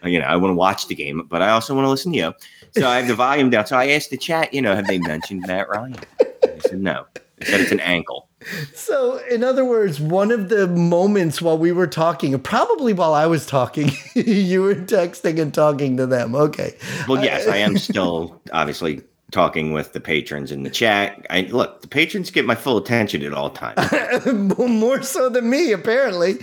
[0.05, 2.17] You know, I want to watch the game, but I also want to listen to
[2.17, 2.33] you.
[2.71, 3.65] So I have the volume down.
[3.65, 5.97] So I asked the chat, you know, have they mentioned Matt Ryan?
[6.41, 7.05] They said no.
[7.41, 8.29] Said it's an ankle.
[8.73, 13.25] So, in other words, one of the moments while we were talking, probably while I
[13.25, 16.35] was talking, you were texting and talking to them.
[16.35, 16.75] Okay.
[17.07, 19.01] Well, uh, yes, I am still obviously
[19.31, 21.25] talking with the patrons in the chat.
[21.29, 24.25] I look, the patrons get my full attention at all times.
[24.57, 26.35] More so than me, apparently.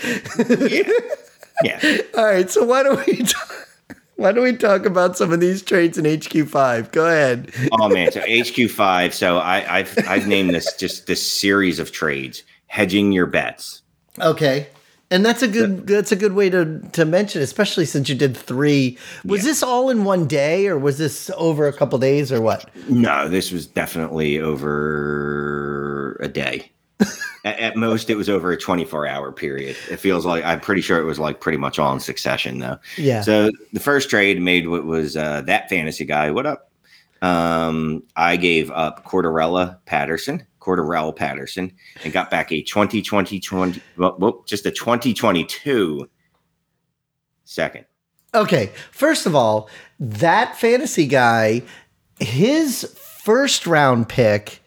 [0.48, 0.90] Yeah.
[1.62, 1.98] Yeah.
[2.16, 2.50] All right.
[2.50, 3.68] So, why don't we talk?
[4.20, 6.92] Why don't we talk about some of these trades in HQ5?
[6.92, 7.50] Go ahead.
[7.72, 9.14] oh man, so HQ5.
[9.14, 13.80] So I, I've I've named this just this series of trades, hedging your bets.
[14.20, 14.66] Okay.
[15.10, 18.36] And that's a good that's a good way to to mention, especially since you did
[18.36, 18.98] three.
[19.24, 19.52] Was Yeah.
[19.52, 22.68] this all in one day, or was this over a couple days, or what?
[22.90, 26.70] No, this was definitely over a day.
[27.42, 29.74] At, at most, it was over a 24 hour period.
[29.90, 32.76] It feels like I'm pretty sure it was like pretty much all in succession, though.
[32.98, 33.22] Yeah.
[33.22, 36.30] So the first trade made what was uh, that fantasy guy.
[36.30, 36.70] What up?
[37.22, 41.72] Um, I gave up Corderella Patterson, Cordarrelle Patterson,
[42.04, 46.08] and got back a 2020 20, well, well, just a 2022
[47.44, 47.84] second.
[48.34, 51.62] Okay, first of all, that fantasy guy,
[52.20, 54.59] his first round pick,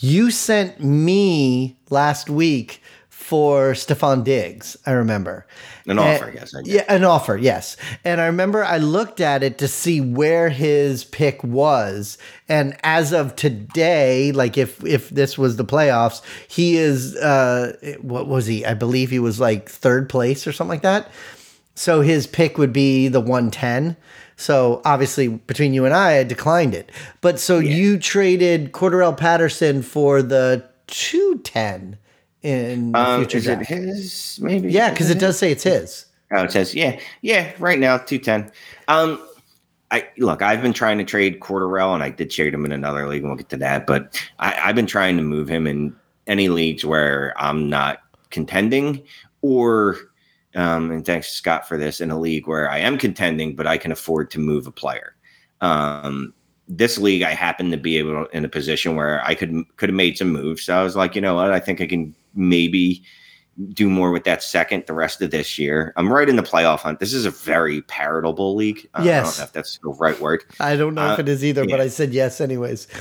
[0.00, 4.76] you sent me last week for Stefon Diggs.
[4.86, 5.46] I remember.
[5.86, 6.54] An Uh, offer, I guess.
[6.54, 6.60] I.
[6.64, 7.76] Yeah, an offer, yes.
[8.04, 13.12] And I remember I looked at it to see where his pick was, and as
[13.12, 18.64] of today, like if if this was the playoffs, he is uh what was he?
[18.66, 21.10] I believe he was like third place or something like that.
[21.76, 23.96] So his pick would be the 110.
[24.40, 26.90] So obviously between you and I, I declined it.
[27.20, 31.98] But so you traded Cordarrelle Patterson for the 210
[32.42, 34.38] in the Um, future is it his?
[34.42, 34.70] Maybe.
[34.72, 36.06] Yeah, because it does say it's his.
[36.32, 37.52] Oh, it says yeah, yeah.
[37.58, 38.50] Right now, two ten.
[38.88, 39.20] Um,
[39.90, 40.42] I look.
[40.42, 43.22] I've been trying to trade Cordarrelle, and I did trade him in another league.
[43.22, 45.94] and We'll get to that, but I, I've been trying to move him in
[46.28, 47.98] any leagues where I'm not
[48.30, 49.02] contending,
[49.42, 49.96] or
[50.54, 53.66] um, and thanks to Scott for this in a league where I am contending, but
[53.66, 55.14] I can afford to move a player.
[55.60, 56.32] Um,
[56.68, 59.96] this league, I happen to be able in a position where I could could have
[59.96, 60.62] made some moves.
[60.62, 63.02] So I was like, you know what, I think I can maybe
[63.74, 65.92] do more with that second the rest of this year.
[65.96, 66.98] I'm right in the playoff hunt.
[67.00, 68.88] This is a very paritable league.
[68.94, 69.26] Uh, I Yes.
[69.36, 70.44] don't know if that's the right word.
[70.60, 71.80] I don't know if Uh, it is either, but.
[71.80, 72.86] I said yes anyways.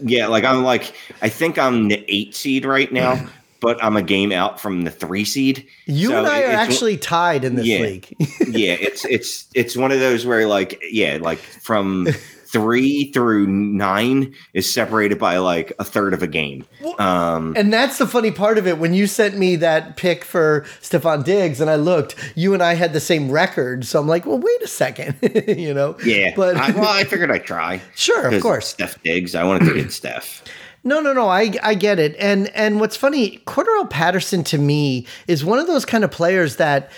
[0.00, 3.26] Yeah, like I'm like I think I'm the eight seed right now,
[3.64, 5.66] but I'm a game out from the three seed.
[5.86, 7.78] You So and I are actually tied in this Yeah.
[7.80, 8.14] league.
[8.48, 12.06] yeah, it's it's it's one of those where like yeah, like from
[12.46, 16.64] three through nine is separated by like a third of a game.
[17.00, 18.78] Um, and that's the funny part of it.
[18.78, 22.74] When you sent me that pick for Stefon Diggs and I looked, you and I
[22.74, 23.84] had the same record.
[23.84, 25.16] So I'm like, well, wait a second,
[25.48, 25.96] you know?
[26.04, 27.80] yeah, But I, well, I figured I'd try.
[27.96, 28.68] sure, of course.
[28.68, 29.34] Steph Diggs.
[29.34, 30.44] I wanted to get Steph.
[30.84, 31.28] No, no, no.
[31.28, 32.14] I I get it.
[32.18, 36.56] And and what's funny, Cordarrelle Patterson to me is one of those kind of players
[36.56, 36.90] that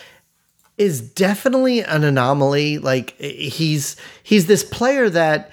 [0.77, 2.79] is definitely an anomaly.
[2.79, 5.51] Like he's he's this player that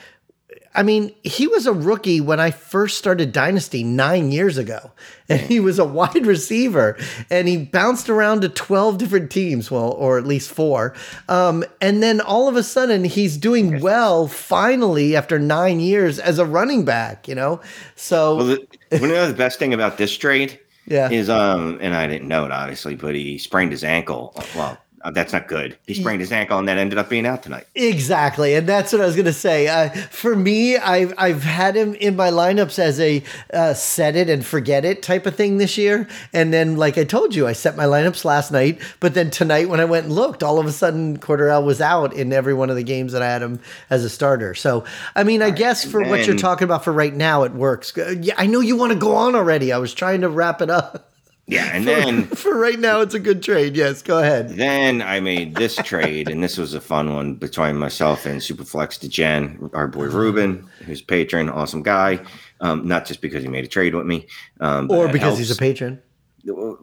[0.75, 4.91] I mean, he was a rookie when I first started Dynasty nine years ago,
[5.29, 6.97] and he was a wide receiver,
[7.29, 10.95] and he bounced around to twelve different teams, well, or at least four,
[11.29, 16.39] um, and then all of a sudden he's doing well finally after nine years as
[16.39, 17.27] a running back.
[17.27, 17.61] You know,
[17.95, 21.93] so Well, the, you know the best thing about this trade yeah, is um, and
[21.95, 24.33] I didn't know it obviously, but he sprained his ankle.
[24.55, 25.77] Well, uh, that's not good.
[25.85, 27.67] He sprained his ankle and that ended up being out tonight.
[27.75, 29.67] Exactly, and that's what I was going to say.
[29.67, 34.29] Uh, for me, I've I've had him in my lineups as a uh, set it
[34.29, 37.53] and forget it type of thing this year, and then like I told you, I
[37.53, 40.65] set my lineups last night, but then tonight when I went and looked, all of
[40.65, 43.59] a sudden Cordarrelle was out in every one of the games that I had him
[43.89, 44.55] as a starter.
[44.55, 44.85] So
[45.15, 47.97] I mean, I guess for what you're talking about for right now, it works.
[47.97, 49.71] Uh, Yeah, I know you want to go on already.
[49.73, 51.12] I was trying to wrap it up.
[51.45, 53.75] Yeah, and then for right now, it's a good trade.
[53.75, 54.49] Yes, go ahead.
[54.49, 58.99] then I made this trade, and this was a fun one between myself and Superflex
[59.01, 62.19] to Jen, our boy Ruben, who's a patron, awesome guy.
[62.61, 64.25] Um, not just because he made a trade with me,
[64.61, 66.01] um, Or because he's a patron.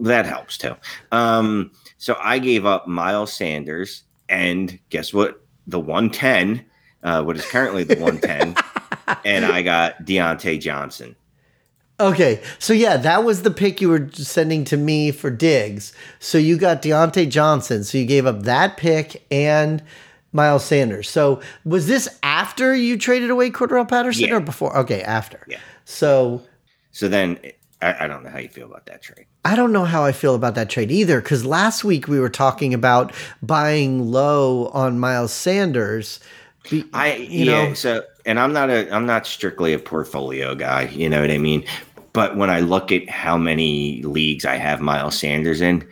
[0.00, 0.76] That helps too.
[1.10, 5.42] Um, so I gave up Miles Sanders, and guess what?
[5.66, 6.64] The 110,
[7.02, 8.56] uh, what is currently the 110,
[9.24, 11.16] and I got Diontae Johnson.
[12.00, 15.92] Okay, so yeah, that was the pick you were sending to me for Diggs.
[16.18, 17.84] So you got Diontae Johnson.
[17.84, 19.82] So you gave up that pick and
[20.32, 21.08] Miles Sanders.
[21.10, 24.36] So was this after you traded away Cordarrelle Patterson Yeah.
[24.36, 24.76] or before?
[24.78, 25.44] Okay, after.
[25.48, 25.58] Yeah.
[25.84, 26.42] So
[26.92, 27.38] So then
[27.82, 29.26] I, I don't know how you feel about that trade.
[29.44, 31.20] I don't know how I feel about that trade either.
[31.20, 36.20] Because last week we were talking about buying low on Miles Sanders.
[36.70, 37.68] Be- I you yeah.
[37.68, 40.82] know, So and I'm not a I'm not strictly a portfolio guy.
[40.92, 41.64] You know what I mean?
[42.12, 45.86] But when I look at how many leagues I have Miles Sanders in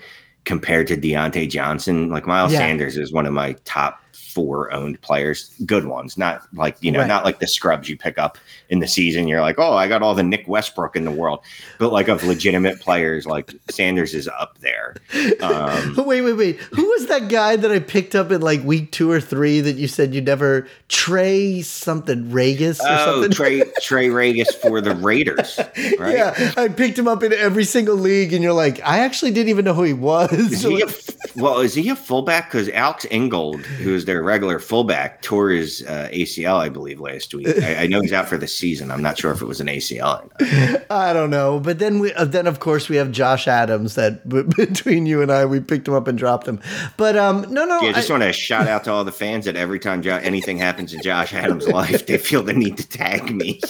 [0.44, 2.58] compared to Diontae Johnson, like Miles Yeah.
[2.60, 4.00] Sanders is one of my top
[4.38, 7.08] four owned players, good ones, not like you know, Right.
[7.08, 9.26] not like the scrubs you pick up in the season.
[9.26, 11.40] You're like, oh, I got all the Nick Westbrook in the world,
[11.78, 14.94] but like of legitimate players, like Sanders is up there.
[15.40, 16.56] Um, Wait, wait, wait.
[16.60, 19.74] Who was that guy that I picked up in like week two or three that
[19.74, 23.32] you said you never Trey something Ragas or oh, something?
[23.32, 25.58] Trey Trey Ragas for the Raiders,
[25.98, 26.14] right?
[26.14, 29.48] Yeah, I picked him up in every single league, and you're like, I actually didn't
[29.48, 30.32] even know who he was.
[30.32, 30.86] Is he a,
[31.34, 32.50] well, is he a fullback?
[32.50, 37.32] Because Alec Ingold, who is their regular fullback, tore his uh, ACL, I believe, last
[37.34, 37.48] week.
[37.48, 38.90] I, I know he's out for the season.
[38.90, 40.22] I'm not sure if it was an ACL.
[40.22, 40.82] Or not.
[40.90, 43.94] I don't know, but then we, uh, then of course we have Josh Adams.
[43.94, 46.60] That b- between you and I, we picked him up and dropped him.
[46.96, 49.46] But um, no, no, Yeah, just I- want to shout out to all the fans
[49.46, 52.86] that every time jo- anything happens in Josh Adams' life, they feel the need to
[52.88, 53.60] tag me.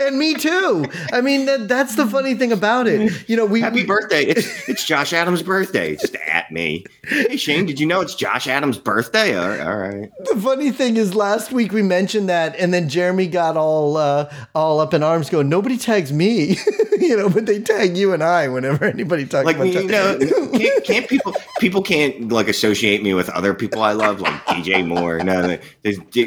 [0.00, 0.86] and me too.
[1.12, 3.28] I mean, that, that's the funny thing about it.
[3.28, 4.24] You know, we Happy we- birthday!
[4.24, 5.96] It's it's Josh Adams' birthday.
[5.96, 6.84] Just at me.
[7.06, 9.36] Hey Shane, did you know it's Josh Adams' birthday?
[9.36, 9.60] All right.
[9.60, 9.95] All right.
[10.02, 14.32] The funny thing is, last week we mentioned that, and then Jeremy got all uh,
[14.54, 16.58] all up in arms, going, "Nobody tags me,"
[16.98, 19.66] you know, but they tag you and I whenever anybody talks like about.
[19.68, 20.18] you know
[20.52, 24.86] can't, can't people people can't like associate me with other people i love like dj
[24.86, 25.58] moore no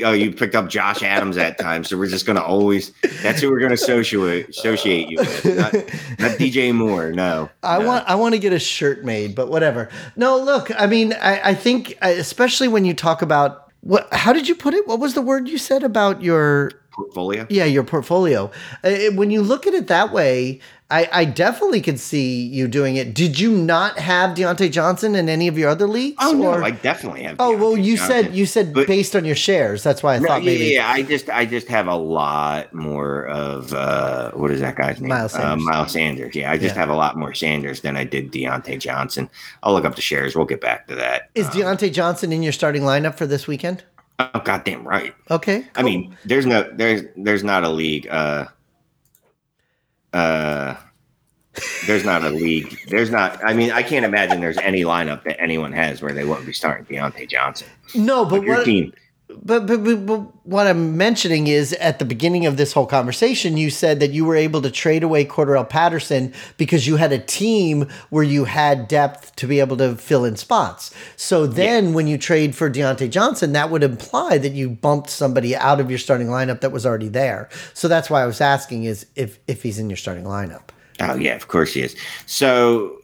[0.06, 3.50] oh you picked up josh adams that time so we're just gonna always that's who
[3.50, 5.74] we're gonna associate associate you with not,
[6.20, 7.88] not dj moore no I no.
[7.88, 9.90] want I want to get a shirt made, but whatever.
[10.16, 14.48] No, look, I mean, I, I think especially when you talk about what, how did
[14.48, 14.88] you put it?
[14.88, 16.72] What was the word you said about your
[17.04, 18.52] portfolio yeah your portfolio?
[18.84, 20.60] Uh, when you look at it that way,
[20.92, 23.14] I, I definitely could see you doing it.
[23.14, 26.18] Did you not have Diontae Johnson in any of your other leagues?
[26.20, 28.24] oh no or- i definitely have oh well, you Johnson.
[28.26, 29.84] said you said But- based on your shares.
[29.84, 30.66] That's why I No, thought maybe.
[30.74, 35.00] yeah, I just, I just have a lot more of uh, what is that guy's
[35.00, 35.10] name?
[35.10, 35.66] Miles Uh, Sanders.
[35.66, 36.36] Miles Sanders.
[36.36, 36.82] Yeah, I just Yeah.
[36.82, 39.30] have a lot more Sanders than I did Diontae Johnson.
[39.64, 40.36] I'll look up the shares.
[40.36, 41.30] We'll get back to that.
[41.36, 43.84] Is Um, Diontae Johnson in your starting lineup for this weekend?
[44.20, 45.16] Oh, goddamn right.
[45.32, 45.66] Okay.
[45.76, 48.48] I mean, there's no there's there's not a league uh
[50.14, 50.76] uh
[51.88, 52.78] there's not a league.
[52.90, 56.26] There's not I mean, I can't imagine there's any lineup that anyone has where they
[56.26, 57.68] won't be starting Diontae Johnson.
[57.96, 58.94] no, but Your what team.
[59.32, 63.58] But, but, but, but what I'm mentioning is at the beginning of this whole conversation,
[63.58, 67.20] you said that you were able to trade away Cordarrelle Patterson because you had a
[67.20, 70.92] team where you had depth to be able to fill in spots.
[71.16, 75.56] So then when you trade for Diontae Johnson, that would imply that you bumped somebody
[75.56, 77.50] out of your starting lineup that was already there.
[77.76, 80.70] So that's why I was asking is if, if he's in your starting lineup.
[81.02, 81.96] Oh yeah, of course he is.
[82.26, 82.98] So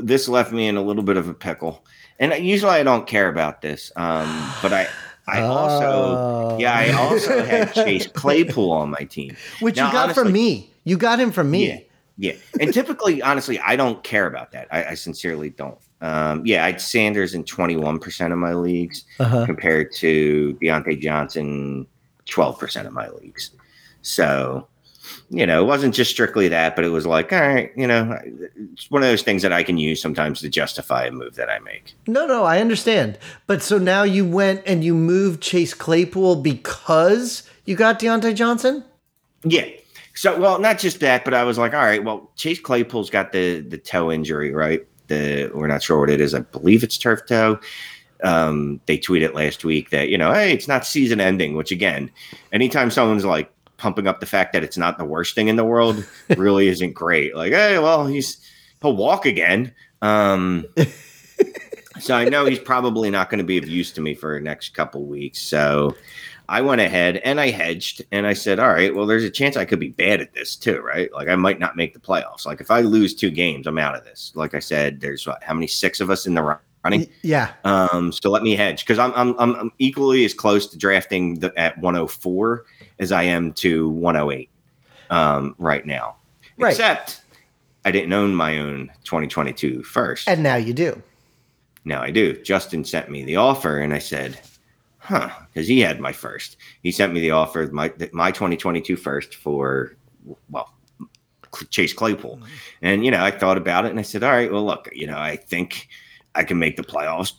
[0.00, 1.84] this left me in a little bit of a pickle,
[2.18, 4.86] and usually I don't care about this, um, but I.
[5.26, 6.58] I also, Oh.
[6.58, 10.70] yeah, I also had Chase Claypool on my team, Which Now, you got from me.
[10.84, 11.66] You got him from me.
[11.68, 11.78] Yeah,
[12.18, 14.68] yeah, and typically, honestly, I don't care about that.
[14.70, 15.78] I, I sincerely don't.
[16.02, 19.46] Um, yeah, I had Sanders in twenty one percent of my leagues Uh-huh.
[19.46, 21.86] compared to Diontae Johnson,
[22.26, 23.50] twelve percent of my leagues.
[24.02, 24.68] So,
[25.30, 28.18] you know, it wasn't just strictly that, but it was like, all right, you know,
[28.72, 31.50] it's one of those things that I can use sometimes to justify a move that
[31.50, 31.94] I make.
[32.06, 33.18] No, no, I understand.
[33.46, 38.84] But so now you went and you moved Chase Claypool because you got Diontae Johnson?
[39.44, 39.66] Yeah.
[40.14, 43.32] So, well, not just that, but I was like, all right, well, Chase Claypool's got
[43.32, 44.86] the the toe injury, right?
[45.08, 46.34] The we're not sure what it is.
[46.34, 47.58] I believe it's turf toe.
[48.22, 51.56] Um, they tweeted last week that you know, hey, it's not season ending.
[51.56, 52.10] Which again,
[52.52, 53.50] anytime someone's like
[53.84, 56.06] pumping up the fact that it's not the worst thing in the world,
[56.38, 57.36] really isn't great.
[57.36, 58.38] Like, hey, well, he's
[58.80, 59.74] he'll walk again.
[60.00, 60.64] Um,
[62.00, 64.42] so I know he's probably not going to be of use to me for the
[64.42, 65.38] next couple weeks.
[65.38, 65.94] So
[66.48, 69.54] I went ahead and I hedged and I said, all right, well, there's a chance
[69.54, 71.12] I could be bad at this too, right?
[71.12, 72.46] Like I might not make the playoffs.
[72.46, 74.32] Like if I lose two games, I'm out of this.
[74.34, 77.06] Like I said, there's what, how many six of us in the running?
[77.20, 77.52] Yeah.
[77.64, 81.40] Um, so let me hedge because I'm, I'm I'm I'm equally as close to drafting
[81.40, 82.64] the, at 104
[82.98, 84.48] as I am to 108
[85.10, 86.16] um, right now.
[86.56, 86.70] Right.
[86.70, 87.22] Except
[87.84, 90.28] I didn't own my own 2022 first.
[90.28, 91.02] And now you do.
[91.84, 92.40] Now I do.
[92.42, 94.40] Justin sent me the offer, and I said,
[94.98, 96.56] "Huh," because he had my first.
[96.82, 99.94] He sent me the offer, my my 2022 first for
[100.48, 100.72] well,
[101.68, 102.40] Chase Claypool,
[102.80, 105.06] and you know I thought about it, and I said, "All right, well, look, you
[105.06, 105.88] know, I think
[106.34, 107.32] I can make the playoffs,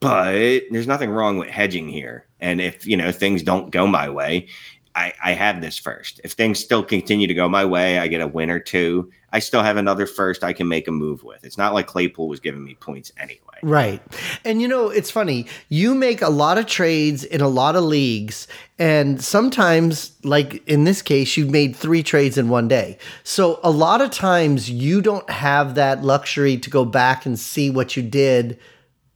[0.00, 4.10] but there's nothing wrong with hedging here, and if you know things don't go my
[4.10, 4.48] way."
[4.94, 6.20] I, I have this first.
[6.24, 9.10] If things still continue to go my way, I get a win or two.
[9.32, 11.44] I still have another first I can make a move with.
[11.44, 13.38] It's not like Claypool was giving me points anyway.
[13.62, 14.02] Right.
[14.44, 15.46] And you know, it's funny.
[15.68, 18.48] You make a lot of trades in a lot of leagues,
[18.78, 22.98] and sometimes, like in this case, you've made three trades in one day.
[23.22, 27.70] So a lot of times you don't have that luxury to go back and see
[27.70, 28.58] what you did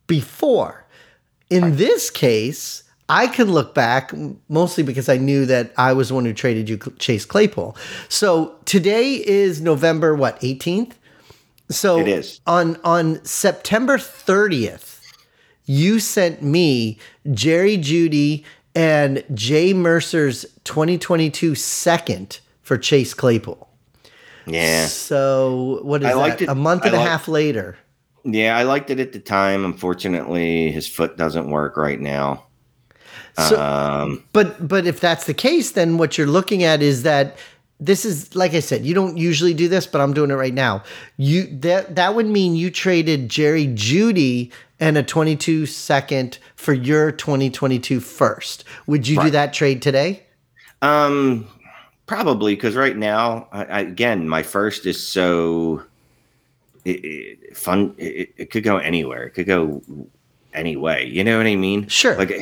[0.07, 0.87] before.
[1.51, 4.13] In this case, I can look back
[4.49, 7.77] mostly because I knew that I was the one who traded you Chase Claypool.
[8.09, 10.93] So today is November what 18th.
[11.71, 12.41] So It is.
[12.47, 15.01] on on September 30th,
[15.67, 16.99] you sent me
[17.33, 18.45] Jerry Jeudy
[18.75, 23.69] and Jay Mercer's 2022 second for Chase Claypool.
[24.47, 24.87] Yeah.
[24.87, 26.43] So what is I that?
[26.43, 27.77] it- A month and I a half later.
[28.25, 29.65] Yeah, I liked it at the time.
[29.65, 32.45] Unfortunately, his foot doesn't work right now.
[33.37, 37.37] So, Um, But but if that's the case, then what you're looking at is that
[37.81, 40.55] this is like I said, you don't usually do this, but I'm doing it right
[40.55, 40.83] now.
[41.17, 47.11] You that that would mean you traded Jerry Jeudy and a 22 second for your
[47.11, 48.65] 2022 first.
[48.87, 50.23] Would you do that trade today?
[50.83, 51.47] um,
[52.07, 55.83] probably because right now, I, I, again, my first is so
[56.85, 57.95] it, it, fun.
[57.99, 59.25] It, it could go anywhere.
[59.25, 59.83] It could go
[60.53, 61.07] any way.
[61.07, 61.89] You know what I mean?
[61.89, 62.17] Sure.
[62.17, 62.33] Like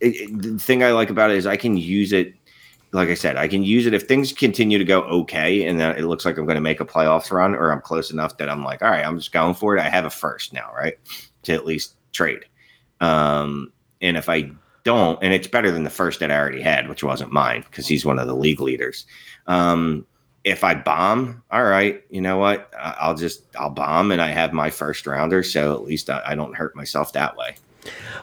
[0.00, 2.34] it, the thing I like about it is I can use it.
[2.92, 5.96] Like I said, I can use it if things continue to go okay, and then
[5.96, 8.48] it looks like I'm going to make a playoffs run, or I'm close enough that
[8.48, 9.80] I'm like, all right, I'm just going for it.
[9.80, 10.94] I have a first now, right,
[11.42, 12.44] to at least trade.
[13.00, 14.52] Um, and if I
[14.84, 17.88] don't, and it's better than the first that I already had, which wasn't mine because
[17.88, 19.04] he's one of the league leaders.
[19.48, 20.06] Um,
[20.44, 22.72] if I bomb, all right, you know what?
[22.78, 26.34] I'll just I'll bomb, and I have my first rounder, so at least I, I
[26.36, 27.56] don't hurt myself that way.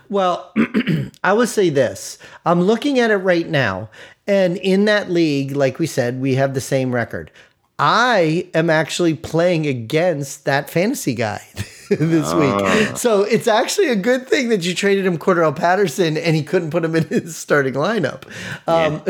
[0.09, 0.53] Well,
[1.24, 2.18] I would say this.
[2.45, 3.89] I'm looking at it right now.
[4.28, 7.32] And in that league, like we said, we have the same record.
[7.80, 11.45] I am actually playing against that fantasy guy
[11.89, 12.97] this week.
[12.97, 16.70] So it's actually a good thing that you traded him Cordarrelle Patterson and he couldn't
[16.70, 18.24] put him in his starting lineup.
[18.68, 19.01] Um,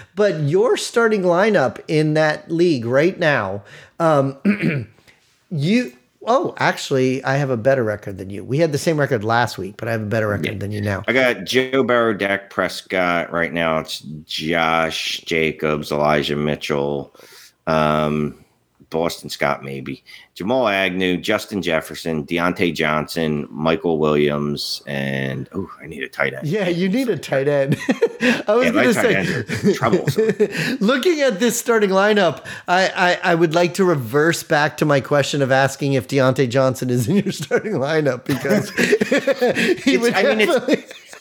[0.16, 3.62] but your starting lineup in that league right now,
[4.00, 4.36] um,
[5.50, 5.92] you.
[6.26, 8.44] Oh, actually, I have a better record than you.
[8.44, 10.80] We had the same record last week, but I have a better record than you
[10.80, 11.04] now.
[11.06, 13.30] I got Joe Burrow, Dak Prescott.
[13.32, 17.14] Right now, it's Josh Jacobs, Elijah Mitchell,
[17.68, 18.44] um,
[18.90, 26.02] Boston Scott, maybe Jamal Agnew, Justin Jefferson, Diontae Johnson, Michael Williams, and oh, I need
[26.02, 26.46] a tight end.
[26.46, 27.76] Yeah, you need a tight end.
[28.48, 30.06] I was Yeah, going to say, trouble.
[30.86, 35.00] looking at this starting lineup, I, I, I would like to reverse back to my
[35.00, 38.70] question of asking if Diontae Johnson is in your starting lineup because
[39.84, 40.48] he would I mean,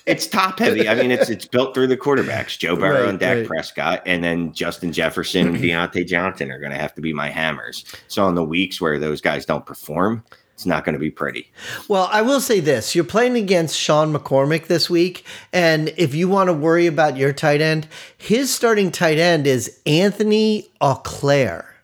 [0.05, 0.87] it's- top heavy.
[0.87, 3.47] I mean, it's it's built through the quarterbacks, Joe Burrow Right, and Dak right.
[3.47, 7.29] Prescott, and then Justin Jefferson and Diontae Johnson are going to have to be my
[7.29, 7.85] hammers.
[8.07, 11.51] So on the weeks where those guys don't perform, it's not going to be pretty.
[11.89, 16.29] Well, I will say this: you're playing against Sean McCormick this week, and if you
[16.29, 17.87] want to worry about your tight end,
[18.17, 21.74] his starting tight end is Antony Auclair.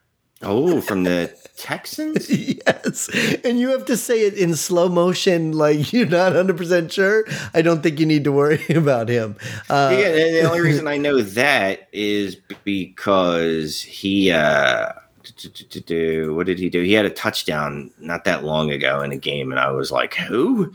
[0.42, 2.28] Oh, from the Texans?
[2.30, 3.08] Yes.
[3.44, 7.24] And you have to say it in slow motion, like you're not 100% sure.
[7.54, 9.36] I don't think you need to worry about him.
[9.68, 14.92] Uh, yeah, the the only reason I know that is because he uh
[16.34, 16.82] what did he do?
[16.82, 20.14] He had a touchdown not that long ago in a game, and I was like,
[20.14, 20.72] "Who?"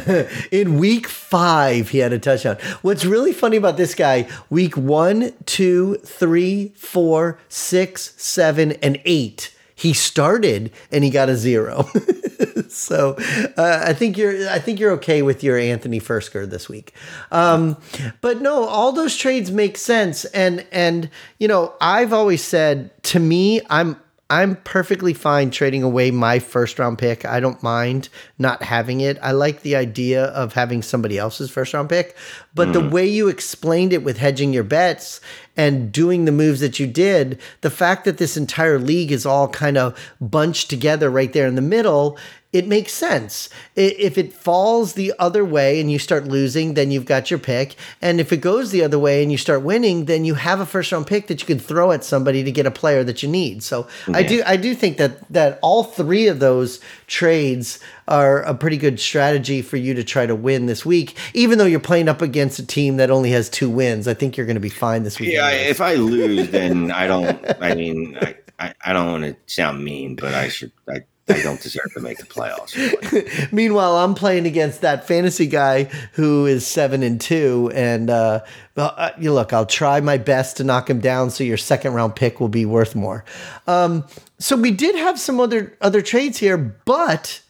[0.50, 2.56] in week five, he had a touchdown.
[2.82, 9.54] What's really funny about this guy, week one, two, three, four, six, seven, and eight,
[9.74, 11.88] he started and he got a zero.
[12.74, 13.16] so
[13.56, 16.94] uh, I think you're I think you're okay with your Anthony Fursker this week.
[17.30, 17.76] Um,
[18.20, 20.24] but no, all those trades make sense.
[20.26, 24.00] And and you know, I've always said to me, I'm
[24.30, 27.24] I'm perfectly fine trading away my first round pick.
[27.26, 28.08] I don't mind
[28.38, 29.18] not having it.
[29.22, 32.16] I like the idea of having somebody else's first round pick.
[32.54, 35.20] But the way you explained it with hedging your bets
[35.56, 39.48] and doing the moves that you did, the fact that this entire league is all
[39.48, 42.18] kind of bunched together right there in the middle,
[42.54, 43.48] it makes sense.
[43.74, 47.74] If it falls the other way and you start losing, then you've got your pick.
[48.00, 50.66] And if it goes the other way and you start winning, then you have a
[50.66, 53.28] first round pick that you can throw at somebody to get a player that you
[53.28, 53.64] need.
[53.64, 56.78] So I do I do think that that all three of those
[57.08, 61.16] trades are a pretty good strategy for you to try to win this week.
[61.32, 64.36] Even though you're playing up against a team that only has two wins, I think
[64.36, 65.32] you're going to be fine this week.
[65.32, 67.62] Yeah, if I lose, then I don't.
[67.62, 70.72] I mean, I, I, I don't want to sound mean, but I should.
[70.88, 72.76] I, I don't deserve to make the playoffs.
[72.76, 73.48] really.
[73.52, 78.40] Meanwhile, I'm playing against that fantasy guy who is seven and two, and uh,
[78.76, 81.94] well, uh, you look, I'll try my best to knock him down, so your second
[81.94, 83.24] round pick will be worth more.
[83.66, 84.04] Um,
[84.38, 87.40] so we did have some other other trades here, but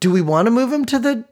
[0.00, 1.24] do we want to move him to the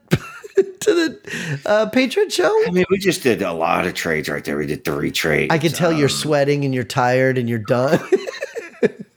[0.80, 2.52] to the uh, Patreon show?
[2.66, 4.56] I mean, we just did a lot of trades right there.
[4.56, 5.52] We did three trades.
[5.52, 8.00] I can tell you're Um, sweating and you're tired and you're done.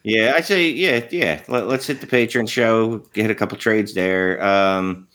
[0.06, 1.42] Yeah, I say, yeah, yeah.
[1.48, 4.42] Let, us hit the Patreon show, get a couple trades there.
[4.42, 5.08] Um,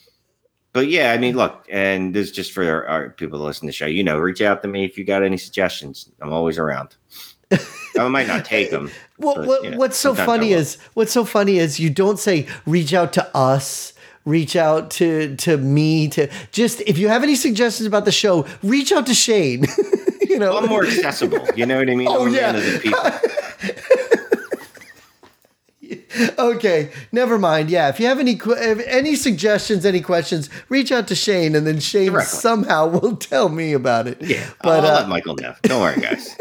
[0.73, 3.63] but yeah, I mean, look, and this is just for our, our people to listen
[3.63, 3.87] to the show.
[3.87, 6.11] You know, reach out to me if you got any suggestions.
[6.21, 6.97] I'm always around.
[7.97, 8.91] I might not take them.
[9.19, 12.19] well, but, what, you know, what's so funny is what's so funny is you don't
[12.19, 13.93] say reach out to us.
[14.25, 18.47] Reach out to to me to just if you have any suggestions about the show,
[18.63, 19.65] reach out to Shane.
[20.29, 21.47] you know, I'm more accessible.
[21.57, 22.09] You know what I mean?
[22.09, 22.53] Oh, I'm yeah.
[22.53, 23.01] man of the people.
[26.39, 27.71] okay, never mind.
[27.71, 31.67] Yeah, if you have any if any suggestions, any questions, reach out to Shane, and
[31.67, 32.39] then Shane Directly.
[32.39, 34.21] somehow will tell me about it.
[34.21, 35.55] Yeah, but I'll uh, let Michael know.
[35.63, 36.37] Don't worry, guys.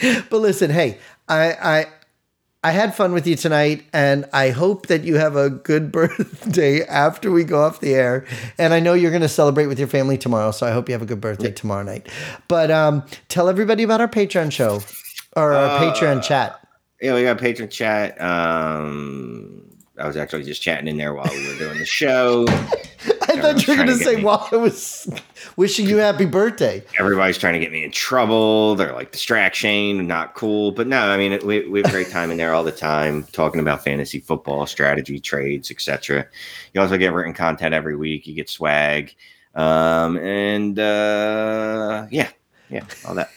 [0.30, 0.98] but listen, hey,
[1.28, 1.86] I I
[2.62, 6.82] I had fun with you tonight, and I hope that you have a good birthday
[6.84, 8.26] after we go off the air.
[8.58, 10.92] And I know you're going to celebrate with your family tomorrow, so I hope you
[10.92, 12.08] have a good birthday tomorrow night.
[12.48, 14.80] But um, tell everybody about our Patreon show
[15.36, 16.60] or our Uh, Patreon chat.
[17.00, 18.20] yeah, we got Patreon chat.
[18.20, 19.69] Um,
[20.00, 22.46] I was actually just chatting in there while we were doing the show.
[22.48, 24.24] I thought you were going to to say me.
[24.24, 25.08] while I was
[25.56, 26.82] wishing you happy birthday.
[26.98, 28.74] Everybody's trying to get me in trouble.
[28.74, 30.72] They're like distraction, not cool.
[30.72, 32.72] But no, I mean, it, we, we have a great time in there all the
[32.72, 36.26] time, talking about fantasy football, strategy, trades, etc.
[36.74, 38.26] You also get written content every week.
[38.26, 39.14] You get swag,
[39.54, 42.30] um, and uh, yeah,
[42.68, 43.30] yeah, all that.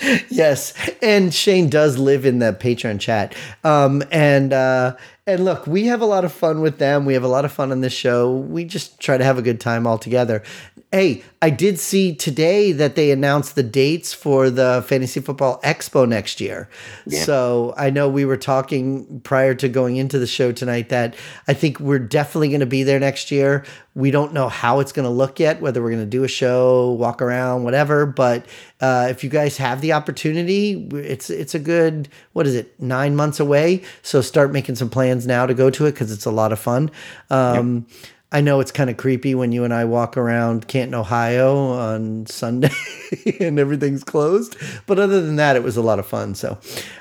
[0.28, 3.34] yes, and Shane does live in the Patreon chat.
[3.64, 4.96] Um, and uh,
[5.28, 7.04] and look, we have a lot of fun with them.
[7.04, 8.34] We have a lot of fun on this show.
[8.34, 10.42] We just try to have a good time all together.
[10.90, 16.08] Hey, I did see today that they announced the dates for the Fantasy Football Expo
[16.08, 16.70] next year.
[17.06, 17.24] Yeah.
[17.24, 21.14] So I know we were talking prior to going into the show tonight that
[21.46, 23.66] I think we're definitely going to be there next year.
[23.94, 26.28] We don't know how it's going to look yet, whether we're going to do a
[26.28, 28.06] show, walk around, whatever.
[28.06, 28.46] But
[28.80, 33.14] uh, if you guys have the opportunity, it's it's a good what is it nine
[33.14, 33.82] months away.
[34.00, 36.58] So start making some plans now to go to it because it's a lot of
[36.58, 36.90] fun.
[37.28, 37.86] Um,
[38.30, 42.26] I know it's kind of creepy when you and I walk around Canton, Ohio on
[42.26, 42.70] Sunday
[43.40, 44.56] and everything's closed.
[44.86, 46.34] But other than that, it was a lot of fun.
[46.34, 46.58] So,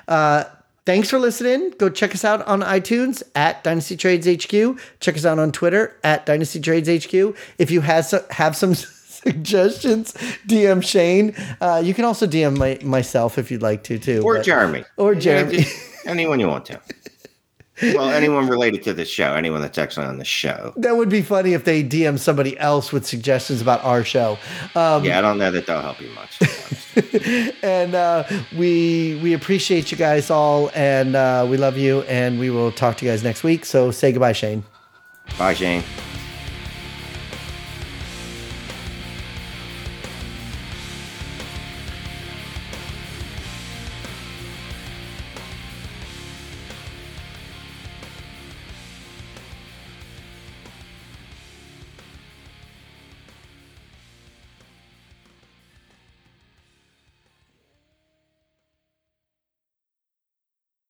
[0.08, 0.46] uh,
[0.86, 1.72] thanks for listening.
[1.78, 4.80] Go check us out on iTunes at Dynasty Trades HQ.
[5.02, 7.14] Check us out on Twitter at Dynasty Trades HQ.
[7.58, 10.14] If you have some, have some suggestions,
[10.48, 11.36] DM Shane.
[11.60, 14.22] Uh, you can also DM my, myself if you'd like to too.
[14.24, 14.86] Or but- Jeremy.
[14.96, 15.66] Or Jeremy.
[16.06, 16.80] anyone you want to.
[17.82, 20.74] Well, anyone related to this show, anyone that's actually on the show.
[20.78, 24.38] That would be funny if they DM somebody else with suggestions about our show.
[24.76, 26.40] Um, Yeah, I don't know that they'll help you much.
[27.64, 28.24] and uh,
[28.58, 32.98] we we appreciate you guys all, and uh, we love you, and we will talk
[32.98, 33.66] to you guys next week.
[33.66, 34.64] So say goodbye, Shane.
[35.38, 35.84] Bye, Shane.